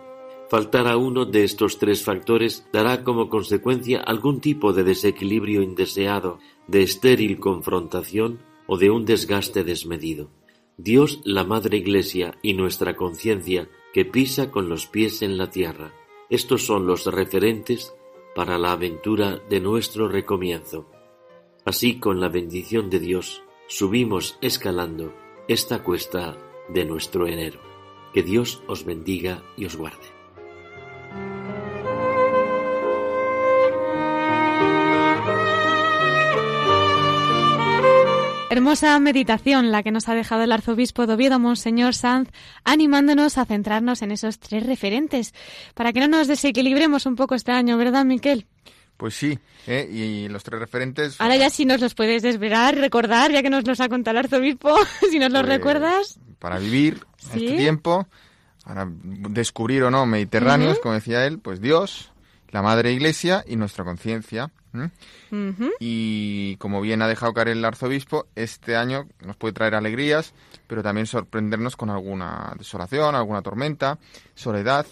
[0.49, 6.41] Faltar a uno de estos tres factores dará como consecuencia algún tipo de desequilibrio indeseado,
[6.67, 10.33] de estéril confrontación o de un desgaste desmedido.
[10.77, 15.95] Dios, la Madre Iglesia y nuestra conciencia que pisa con los pies en la tierra.
[16.29, 17.95] Estos son los referentes
[18.35, 20.91] para la aventura de nuestro recomienzo.
[21.65, 25.15] Así, con la bendición de Dios, subimos escalando
[25.47, 26.37] esta cuesta
[26.69, 27.61] de nuestro enero.
[28.13, 30.07] Que Dios os bendiga y os guarde.
[38.51, 42.29] Hermosa meditación la que nos ha dejado el arzobispo de Oviedo, Monseñor Sanz,
[42.65, 45.33] animándonos a centrarnos en esos tres referentes,
[45.75, 48.49] para que no nos desequilibremos un poco este año, ¿verdad, Miquel?
[49.01, 49.89] Pues sí, ¿eh?
[49.91, 51.19] y los tres referentes...
[51.23, 54.27] Ahora ya si nos los puedes desvelar, recordar, ya que nos los ha contado el
[54.27, 54.77] arzobispo,
[55.11, 56.21] si nos los pues, recuerdas.
[56.39, 57.47] Para vivir ¿Sí?
[57.47, 58.07] este tiempo,
[58.63, 62.13] para descubrir o no Mediterráneos, como decía él, pues Dios,
[62.51, 64.53] la Madre Iglesia y nuestra conciencia.
[65.81, 70.35] Y como bien ha dejado caer el arzobispo, este año nos puede traer alegrías,
[70.67, 73.99] pero también sorprendernos con alguna desolación, alguna tormenta,
[74.35, 74.85] soledad.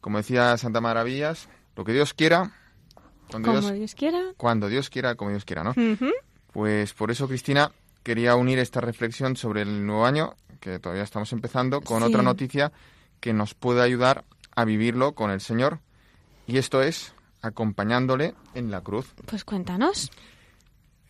[0.00, 2.50] Como decía Santa Maravillas, lo que Dios quiera,
[3.42, 4.22] cuando Como Dios, Dios quiera.
[4.36, 5.74] cuando Dios quiera, como Dios quiera, ¿no?
[6.52, 7.72] Pues por eso, Cristina,
[8.02, 12.08] quería unir esta reflexión sobre el nuevo año, que todavía estamos empezando, con Sí.
[12.08, 12.70] otra noticia
[13.20, 14.24] que nos puede ayudar
[14.54, 15.80] a vivirlo con el Señor.
[16.46, 17.12] Y esto es
[17.42, 19.12] acompañándole en la cruz.
[19.26, 20.10] Pues cuéntanos.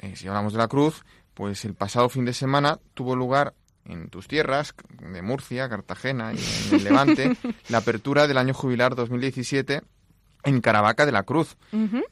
[0.01, 1.05] Eh, si hablamos de la cruz,
[1.35, 3.55] pues el pasado fin de semana tuvo lugar
[3.87, 4.75] en tus tierras,
[5.13, 7.37] de Murcia, Cartagena y en el Levante,
[7.69, 9.83] la apertura del año jubilar 2017
[10.45, 11.57] en Caravaca de la Cruz.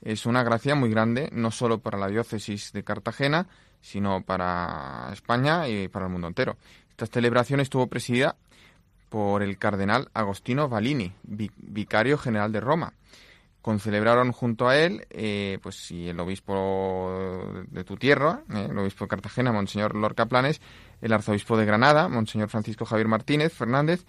[0.03, 3.47] Es una gracia muy grande, no solo para la diócesis de Cartagena,
[3.81, 6.57] sino para España y para el mundo entero.
[6.91, 8.37] Esta celebración estuvo presidida
[9.09, 12.95] por el cardenal Agostino Valini, vi- vicario general de Roma.
[13.61, 19.05] Concelebraron junto a él, eh, pues y el obispo de tu tierra, eh, el obispo
[19.05, 20.61] de Cartagena, Monseñor Lorca Planes,
[21.01, 24.05] el arzobispo de Granada, Monseñor Francisco Javier Martínez Fernández,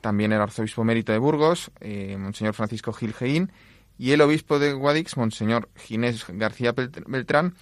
[0.00, 3.52] también el arzobispo mérito de Burgos, eh, Monseñor Francisco Gil Geín,
[3.98, 7.54] y el obispo de Guadix, Monseñor Ginés García Belt- Beltrán,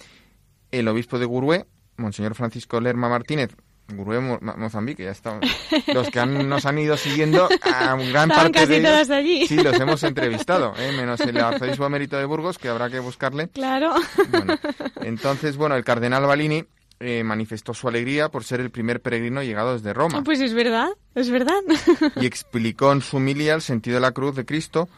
[0.71, 1.65] el obispo de Gurué,
[1.97, 3.55] Monseñor Francisco Lerma Martínez,
[3.93, 5.39] Gurué, Mo- Mo- Mozambique, ya está.
[5.93, 9.47] Los que han- nos han ido siguiendo, a gran parte de ellos, allí.
[9.47, 10.91] sí, los hemos entrevistado, ¿eh?
[10.95, 13.49] menos el arzobispo mérito de Burgos, que habrá que buscarle.
[13.49, 13.95] Claro.
[14.29, 14.55] Bueno,
[15.01, 16.63] entonces, bueno, el cardenal Balini
[16.99, 20.89] eh, manifestó su alegría por ser el primer peregrino llegado desde Roma Pues es verdad,
[21.15, 21.59] es verdad.
[22.15, 24.89] y explicó en su humilía el sentido de la cruz de Cristo,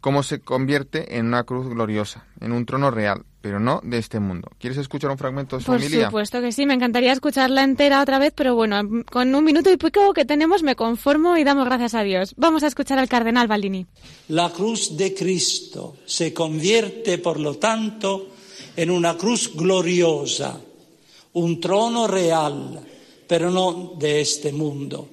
[0.00, 4.20] cómo se convierte en una cruz gloriosa, en un trono real, pero no de este
[4.20, 4.50] mundo.
[4.58, 8.18] ¿Quieres escuchar un fragmento de su Por supuesto que sí, me encantaría escucharla entera otra
[8.18, 11.94] vez, pero bueno, con un minuto y pico que tenemos me conformo y damos gracias
[11.94, 12.34] a Dios.
[12.36, 13.86] Vamos a escuchar al cardenal Balini.
[14.28, 18.28] La cruz de Cristo se convierte, por lo tanto,
[18.76, 20.60] en una cruz gloriosa,
[21.34, 22.80] un trono real,
[23.26, 25.08] pero no de este mundo.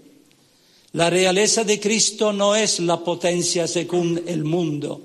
[0.93, 5.01] La realeza de Cristo no es la potencia según el mundo,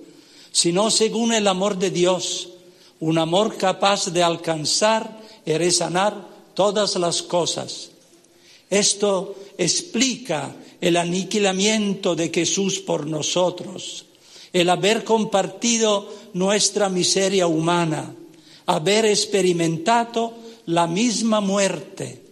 [0.51, 2.49] sino según el amor de Dios,
[3.01, 7.91] un amor capaz de alcanzar y resanar todas las cosas.
[8.69, 14.07] Esto explica el aniquilamiento de Jesús por nosotros,
[14.53, 18.14] el haber compartido nuestra miseria humana,
[18.67, 22.23] haber experimentado la misma muerte.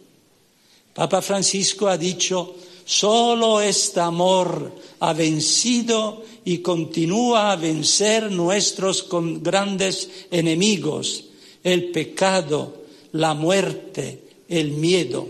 [0.92, 2.54] Papa Francisco ha dicho,
[2.84, 9.08] solo este amor ha vencido y continúa a vencer nuestros
[9.40, 11.24] grandes enemigos,
[11.62, 15.26] el pecado, la muerte, el miedo.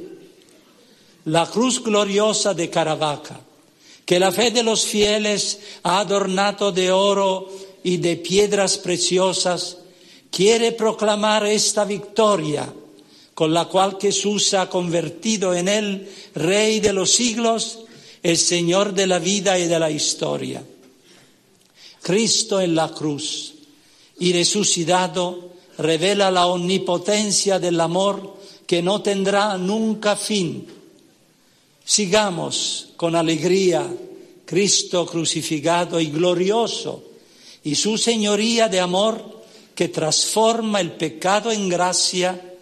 [1.26, 3.40] La cruz gloriosa de Caravaca,
[4.04, 7.48] que la fe de los fieles ha adornado de oro
[7.82, 9.78] y de piedras preciosas,
[10.30, 12.70] quiere proclamar esta victoria
[13.34, 17.80] con la cual Jesús ha convertido en él Rey de los siglos,
[18.22, 20.64] el Señor de la vida y de la historia.
[22.02, 23.54] Cristo en la cruz
[24.18, 30.66] y resucitado revela la omnipotencia del amor que no tendrá nunca fin.
[31.84, 33.86] Sigamos con alegría
[34.44, 37.02] Cristo crucificado y glorioso
[37.64, 39.42] y su señoría de amor
[39.74, 42.53] que transforma el pecado en gracia,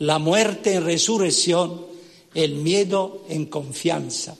[0.00, 1.82] la muerte en resurrección,
[2.34, 4.34] el miedo en confianza.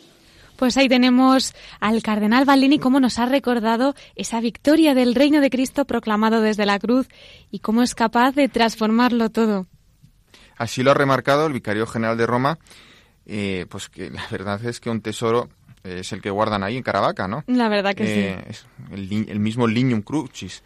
[0.56, 5.50] Pues ahí tenemos al cardenal Baldini cómo nos ha recordado esa victoria del reino de
[5.50, 7.08] Cristo proclamado desde la cruz
[7.50, 9.66] y cómo es capaz de transformarlo todo.
[10.56, 12.58] Así lo ha remarcado el vicario general de Roma,
[13.26, 15.50] eh, pues que la verdad es que un tesoro
[15.84, 17.44] es el que guardan ahí en Caravaca, ¿no?
[17.46, 20.62] La verdad que Eh, es el, mismo Lignum Crucis,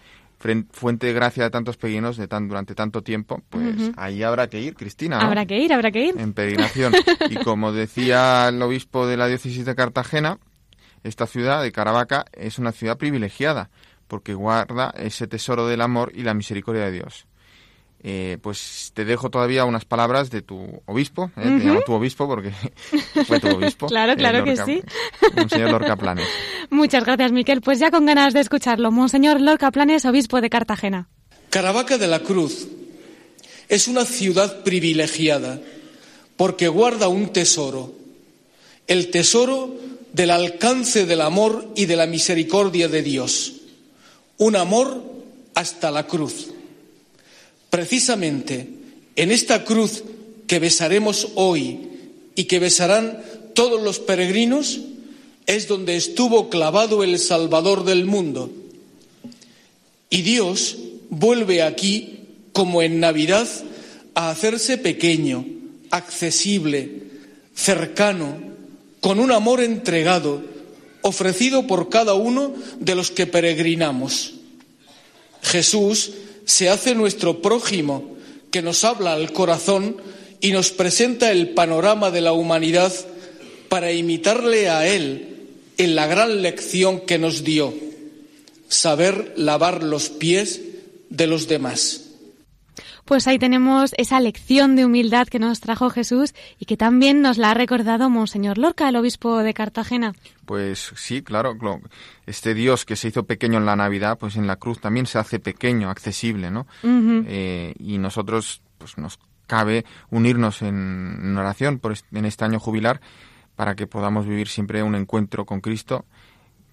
[0.70, 4.60] fuente de gracia de tantos peregrinos de tan, durante tanto tiempo, pues ahí habrá que
[4.60, 5.26] ir, Cristina, ¿no?
[5.26, 6.14] Habrá que ir, habrá que ir.
[6.18, 6.92] En peregrinación.
[7.30, 10.38] y como decía el obispo de la diócesis de Cartagena,
[11.02, 13.70] esta ciudad de Caravaca es una ciudad privilegiada,
[14.06, 17.26] porque guarda ese tesoro del amor y la misericordia de Dios.
[18.06, 21.42] Eh, pues te dejo todavía unas palabras de tu obispo, ¿eh?
[21.58, 22.52] te llamo tu obispo porque
[23.26, 23.86] fue tu obispo.
[23.94, 24.82] Claro, eh, claro que Lorca- sí.
[25.34, 26.26] Monseñor Lorca Planes.
[26.70, 27.62] Muchas gracias, Miquel.
[27.62, 28.90] Pues ya con ganas de escucharlo.
[28.90, 31.08] Monseñor Lorca Planes, obispo de Cartagena.
[31.48, 32.68] Caravaca de la Cruz
[33.70, 35.58] es una ciudad privilegiada
[36.36, 37.94] porque guarda un tesoro,
[38.86, 39.74] el tesoro
[40.12, 43.54] del alcance del amor y de la misericordia de Dios,
[44.36, 45.02] un amor
[45.54, 46.48] hasta la cruz.
[47.74, 48.68] Precisamente
[49.16, 50.04] en esta cruz
[50.46, 51.80] que besaremos hoy
[52.36, 53.20] y que besarán
[53.52, 54.78] todos los peregrinos
[55.46, 58.52] es donde estuvo clavado el Salvador del mundo.
[60.08, 60.76] Y Dios
[61.10, 62.20] vuelve aquí,
[62.52, 63.48] como en Navidad,
[64.14, 65.44] a hacerse pequeño,
[65.90, 66.92] accesible,
[67.56, 68.36] cercano,
[69.00, 70.44] con un amor entregado,
[71.02, 74.34] ofrecido por cada uno de los que peregrinamos.
[75.42, 76.12] Jesús
[76.44, 78.16] se hace nuestro prójimo,
[78.50, 79.96] que nos habla al corazón
[80.40, 82.92] y nos presenta el panorama de la humanidad
[83.68, 85.34] para imitarle a Él
[85.78, 87.74] en la gran lección que nos dio,
[88.68, 90.60] saber lavar los pies
[91.10, 92.03] de los demás.
[93.04, 97.36] Pues ahí tenemos esa lección de humildad que nos trajo Jesús y que también nos
[97.36, 100.14] la ha recordado Monseñor Lorca, el obispo de Cartagena.
[100.46, 101.56] Pues sí, claro,
[102.26, 105.18] este Dios que se hizo pequeño en la Navidad, pues en la cruz también se
[105.18, 106.66] hace pequeño, accesible, ¿no?
[107.26, 113.02] Eh, y nosotros, pues nos cabe unirnos en, oración por est- en este año jubilar
[113.54, 116.06] para que podamos vivir siempre un encuentro con Cristo,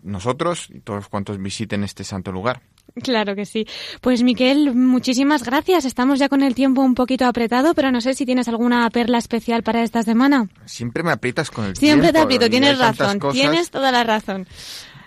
[0.03, 2.61] nosotros y todos cuantos visiten este santo lugar.
[3.03, 3.65] Claro que sí.
[4.01, 5.85] Pues Miquel, muchísimas gracias.
[5.85, 9.17] Estamos ya con el tiempo un poquito apretado, pero no sé si tienes alguna perla
[9.17, 10.47] especial para esta semana.
[10.65, 13.33] Siempre me aprietas con el Siempre te tiempo, aprieto, y tienes hay tantas razón, cosas.
[13.41, 14.47] tienes toda la razón.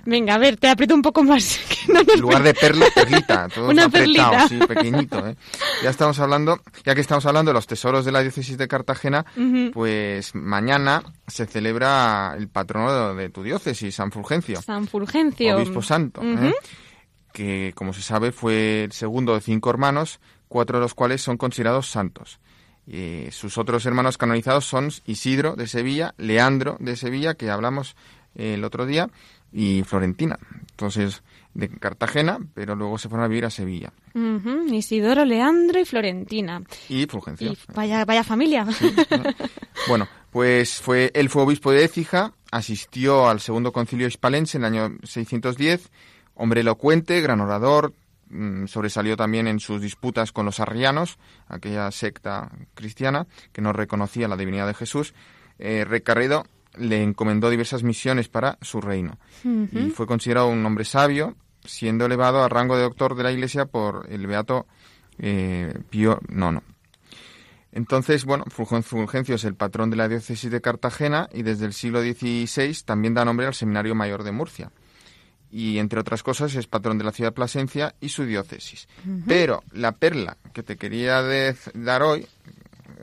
[0.07, 1.59] Venga, a ver, te aprieto un poco más.
[1.87, 4.49] que no nos En lugar de perla, perlita, todo Una apretado, perlita.
[4.49, 5.26] sí, pequeñito.
[5.26, 5.37] ¿eh?
[5.82, 9.24] Ya estamos hablando, ya que estamos hablando de los tesoros de la diócesis de Cartagena,
[9.72, 15.57] pues mañana se celebra el patrono de tu diócesis, San Fulgencio, San Fulgencio.
[15.57, 16.53] obispo santo, ¿eh?
[17.35, 21.37] Que como se sabe fue el segundo de cinco hermanos, cuatro de los cuales son
[21.37, 22.39] considerados santos.
[22.87, 27.97] Eh, sus otros hermanos canonizados son Isidro de Sevilla, Leandro de Sevilla, que hablamos
[28.37, 29.11] eh, el otro día,
[29.53, 30.39] y Florentina.
[30.70, 31.22] Entonces,
[31.55, 33.93] de Cartagena, pero luego se fueron a vivir a Sevilla.
[34.70, 36.62] Isidoro, Leandro y Florentina.
[36.89, 37.53] Y Fulgencio.
[37.53, 38.66] Y vaya, vaya familia.
[39.87, 44.72] Bueno, pues fue, él fue obispo de Écija, asistió al segundo concilio hispalense en el
[44.72, 45.91] año 610,
[46.35, 47.93] hombre elocuente, gran orador,
[48.30, 51.18] mm, sobresalió también en sus disputas con los arrianos,
[51.49, 55.14] aquella secta cristiana que no reconocía la divinidad de Jesús.
[55.59, 61.37] Eh, Recarredo le encomendó diversas misiones para su reino y fue considerado un hombre sabio
[61.64, 64.66] siendo elevado a rango de doctor de la Iglesia por el beato
[65.18, 66.61] eh, Pío IX.
[67.72, 72.03] Entonces, bueno, Fulgencio es el patrón de la diócesis de Cartagena y desde el siglo
[72.03, 74.70] XVI también da nombre al Seminario Mayor de Murcia.
[75.57, 78.89] Y entre otras cosas es patrón de la ciudad de Plasencia y su diócesis.
[79.29, 81.23] Pero la perla que te quería
[81.75, 82.27] dar hoy,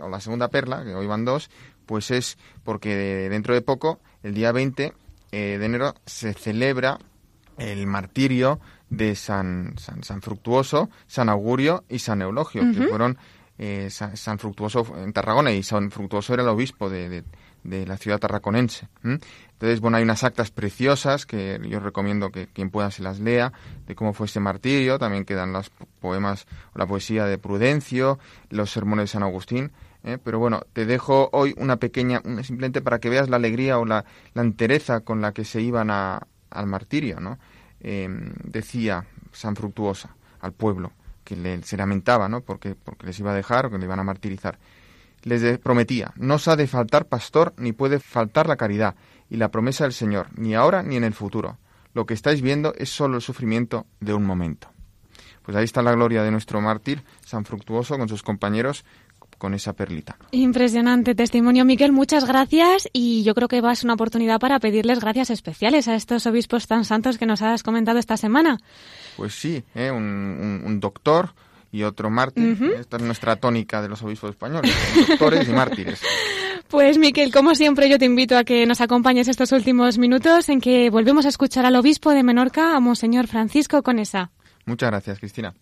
[0.02, 1.49] o la segunda perla, que hoy van dos,
[1.86, 4.93] pues es porque dentro de poco, el día 20
[5.32, 6.99] eh, de enero, se celebra
[7.58, 13.18] el martirio de San, San, San Fructuoso, San Augurio y San Eulogio, que fueron
[13.58, 17.24] eh, San, San Fructuoso en Tarragona y San Fructuoso era el obispo de, de-
[17.64, 18.88] de la ciudad tarraconense.
[19.03, 23.53] Entonces, bueno, hay unas actas preciosas que yo recomiendo que quien pueda se las lea,
[23.86, 28.18] de cómo fue este martirio, también quedan los po- poemas o la poesía de Prudencio,
[28.49, 29.72] los sermones de San Agustín,
[30.03, 30.18] ¿eh?
[30.24, 34.03] pero bueno, te dejo hoy una pequeña, simplemente para que veas la alegría o la,
[34.34, 37.38] la entereza con la que se iban a- al martirio, ¿no?
[37.82, 38.09] Eh,
[38.43, 40.91] decía San Fructuosa al pueblo,
[41.24, 42.41] que le- se lamentaba, ¿no?
[42.41, 44.57] Porque, porque les iba a dejar o que le iban a martirizar.
[45.24, 48.95] Les prometía, no os ha de faltar pastor ni puede faltar la caridad
[49.30, 51.57] y la promesa del Señor, ni ahora ni en el futuro.
[51.93, 54.69] Lo que estáis viendo es solo el sufrimiento de un momento.
[55.43, 58.86] Pues ahí está la gloria de nuestro mártir, San Fructuoso, con sus compañeros,
[59.38, 60.17] con esa perlita.
[60.32, 61.91] Impresionante testimonio, Miquel.
[61.91, 65.88] Muchas gracias y yo creo que va a ser una oportunidad para pedirles gracias especiales
[65.88, 68.59] a estos obispos tan santos que nos has comentado esta semana.
[69.17, 69.89] Pues sí, ¿eh?
[69.91, 71.34] un, un- un doctor
[71.72, 72.57] y otro mártir.
[72.80, 74.76] Esta es nuestra tónica de los obispos españoles,
[75.07, 76.01] doctores y mártires.
[76.72, 80.61] Pues Miquel, como siempre yo te invito a que nos acompañes estos últimos minutos en
[80.61, 84.32] que volvemos a escuchar al obispo de Menorca, a Monseñor Francisco Conesa.
[84.65, 85.53] Muchas gracias, Cristina.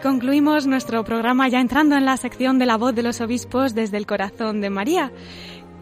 [0.00, 3.96] Concluimos nuestro programa ya entrando en la sección de la voz de los obispos desde
[3.96, 5.12] el corazón de María.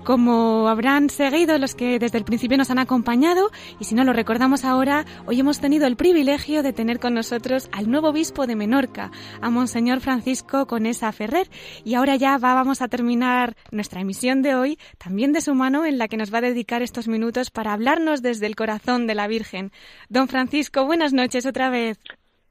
[0.04, 4.14] Como habrán seguido los que desde el principio nos han acompañado, y si no lo
[4.14, 8.56] recordamos ahora, hoy hemos tenido el privilegio de tener con nosotros al nuevo obispo de
[8.56, 9.10] Menorca,
[9.42, 11.50] a Monseñor Francisco Conesa Ferrer.
[11.84, 15.84] Y ahora ya va- vamos a terminar nuestra emisión de hoy, también de su mano,
[15.84, 19.14] en la que nos va a dedicar estos minutos para hablarnos desde el corazón de
[19.14, 19.72] la Virgen.
[20.08, 21.98] Don Francisco, buenas noches otra vez.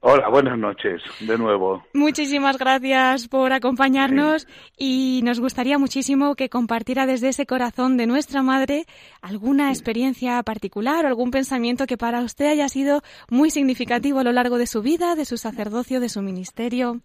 [0.00, 1.82] Hola, buenas noches, de nuevo.
[1.92, 4.46] Muchísimas gracias por acompañarnos
[4.76, 8.84] y nos gustaría muchísimo que compartiera desde ese corazón de nuestra madre
[9.22, 14.30] alguna experiencia particular o algún pensamiento que para usted haya sido muy significativo a lo
[14.30, 17.00] largo de su vida, de su sacerdocio, de su ministerio.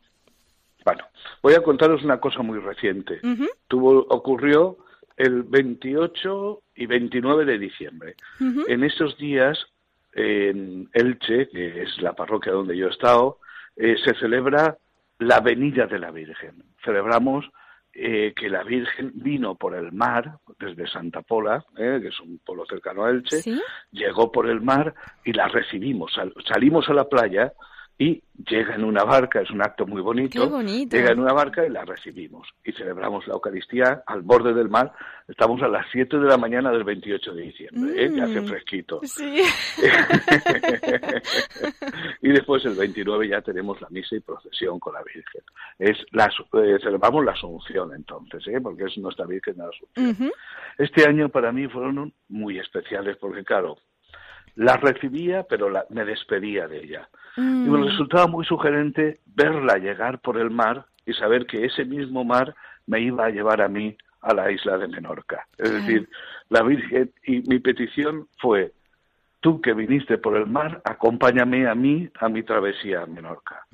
[0.85, 1.03] Bueno,
[1.41, 3.19] voy a contaros una cosa muy reciente.
[3.67, 4.77] Tuvo, ocurrió
[5.17, 8.15] el 28 y 29 de diciembre.
[8.67, 9.57] En estos días,
[10.15, 13.39] en Elche, que es la parroquia donde yo he estado,
[13.75, 14.77] eh, se celebra
[15.19, 16.63] la venida de la Virgen.
[16.83, 17.49] Celebramos
[17.93, 22.39] eh, que la Virgen vino por el mar, desde Santa Pola, eh, que es un
[22.39, 23.61] pueblo cercano a Elche, ¿Sí?
[23.91, 24.93] llegó por el mar
[25.23, 26.13] y la recibimos.
[26.13, 27.53] Sal- salimos a la playa
[27.97, 30.97] y llega en una barca, es un acto muy bonito, bonito.
[30.97, 32.47] llega en una barca y la recibimos.
[32.65, 34.91] Y celebramos la Eucaristía al borde del mar.
[35.27, 38.11] Estamos a las 7 de la mañana del 28 de diciembre, ¿eh?
[38.11, 38.47] que hace Mm.
[38.47, 38.99] fresquito.
[39.03, 39.41] Sí.
[42.21, 45.41] y después el 29 ya tenemos la misa y procesión con la Virgen.
[45.79, 48.59] Es la, eh, celebramos la Asunción entonces, ¿eh?
[48.61, 50.31] porque es nuestra Virgen de la Asunción.
[50.77, 53.77] Este año para mí fueron muy especiales porque, claro,
[54.55, 57.09] la recibía, pero la- me despedía de ella.
[57.37, 57.85] Y me Mm.
[57.85, 62.99] resultaba muy sugerente verla llegar por el mar y saber que ese mismo mar me
[63.01, 65.47] iba a llevar a mí a la isla de Menorca.
[65.57, 65.85] Es Claro.
[65.85, 66.09] decir,
[66.49, 68.71] la Virgen, y mi petición fue,
[69.41, 73.65] tú que viniste por el mar, acompáñame a mí a mi travesía a Menorca.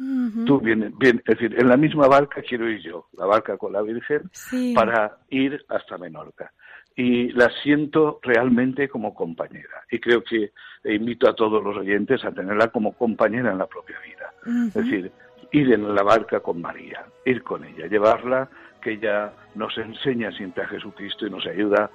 [0.45, 3.73] Tú vienes, bien, es decir, en la misma barca quiero ir yo, la barca con
[3.73, 4.73] la Virgen, Sí.
[4.75, 6.51] para ir hasta Menorca.
[6.99, 9.85] Y la siento realmente como compañera.
[9.89, 10.51] Y creo que
[10.83, 14.33] invito a todos los oyentes a tenerla como compañera en la propia vida.
[14.67, 15.09] Es decir,
[15.53, 18.49] ir en la barca con María, ir con ella, llevarla,
[18.81, 21.89] que ella nos enseña siempre a Jesucristo y nos ayuda.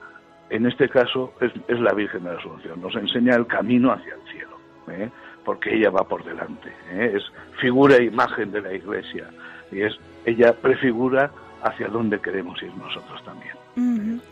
[0.48, 4.14] En este caso es, es la Virgen de la Asunción, nos enseña el camino hacia
[4.14, 4.56] el cielo,
[4.88, 5.10] ¿eh?
[5.44, 7.12] porque ella va por delante, ¿eh?
[7.14, 7.24] es
[7.60, 9.28] figura e imagen de la Iglesia
[9.70, 11.30] y es ella prefigura
[11.62, 14.22] hacia dónde queremos ir nosotros también.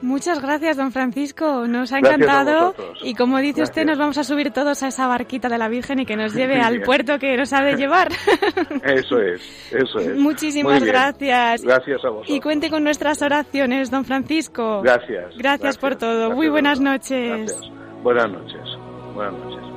[0.00, 1.66] Muchas gracias, don Francisco.
[1.66, 2.74] Nos ha encantado.
[3.02, 6.00] Y como dice usted, nos vamos a subir todos a esa barquita de la Virgen
[6.00, 8.08] y que nos lleve al puerto que nos ha de llevar.
[8.84, 9.40] Eso es,
[9.72, 10.16] eso es.
[10.16, 11.62] Muchísimas gracias.
[11.62, 12.36] Gracias a vosotros.
[12.36, 14.82] Y cuente con nuestras oraciones, don Francisco.
[14.82, 15.36] Gracias.
[15.36, 16.18] Gracias, por todo.
[16.18, 17.58] gracias Muy buenas noches.
[18.02, 18.62] Buenas noches.
[19.14, 19.67] Buenas noches.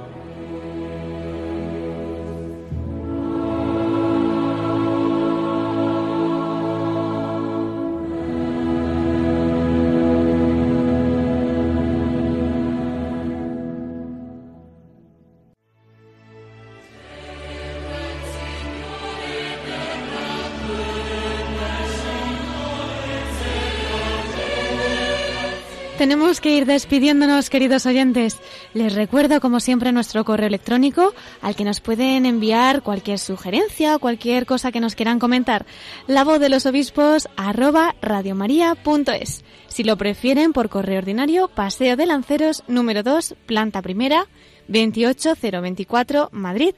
[26.02, 28.40] Tenemos que ir despidiéndonos, queridos oyentes.
[28.74, 34.00] Les recuerdo, como siempre, nuestro correo electrónico al que nos pueden enviar cualquier sugerencia o
[34.00, 35.68] cualquier cosa que nos quieran comentar.
[36.08, 39.46] La voz de los obispos arroba radiomaria.es.
[39.68, 44.26] Si lo prefieren, por correo ordinario, Paseo de Lanceros, número 2, planta primera,
[44.70, 46.74] 28024, Madrid.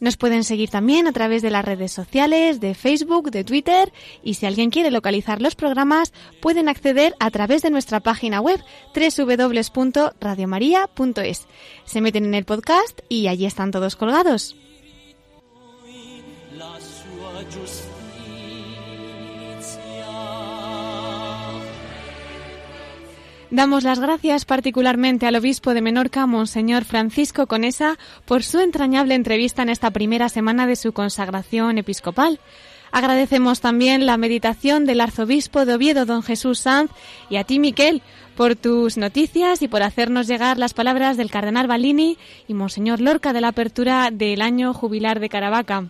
[0.00, 3.92] Nos pueden seguir también a través de las redes sociales, de Facebook, de Twitter
[4.22, 8.60] y si alguien quiere localizar los programas pueden acceder a través de nuestra página web
[8.94, 11.46] www.radiomaria.es.
[11.84, 14.56] Se meten en el podcast y allí están todos colgados.
[23.54, 29.62] Damos las gracias particularmente al obispo de Menorca, Monseñor Francisco Conesa, por su entrañable entrevista
[29.62, 32.40] en esta primera semana de su consagración episcopal.
[32.90, 36.90] Agradecemos también la meditación del arzobispo de Oviedo, don Jesús Sanz,
[37.30, 38.02] y a ti, Miquel,
[38.36, 43.32] por tus noticias y por hacernos llegar las palabras del cardenal Balini y Monseñor Lorca
[43.32, 45.84] de la apertura del año jubilar de Caravaca.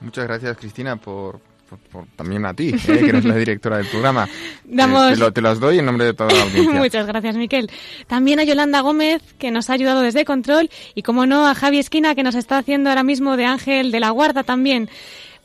[0.00, 1.38] Muchas gracias, Cristina, por,
[1.70, 4.28] por- por- también a ti, eh, que eres la directora del programa.
[4.64, 6.72] Damos- Eh, te, lo- te las doy en nombre de toda la audiencia.
[6.78, 7.70] Muchas gracias, Miquel.
[8.08, 11.78] También a Yolanda Gómez, que nos ha ayudado desde control, y como no, a Javi
[11.78, 14.90] Esquina, que nos está haciendo ahora mismo de ángel de la guarda también.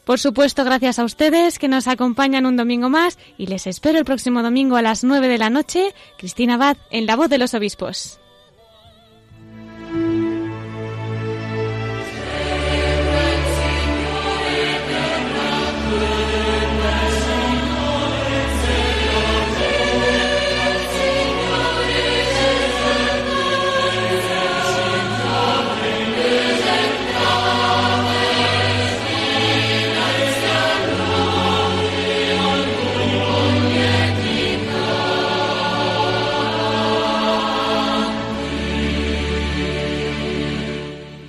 [0.03, 4.05] Por supuesto, gracias a ustedes que nos acompañan un domingo más y les espero el
[4.05, 5.93] próximo domingo a las 9 de la noche.
[6.19, 8.19] Cristina Abad en La Voz de los Obispos.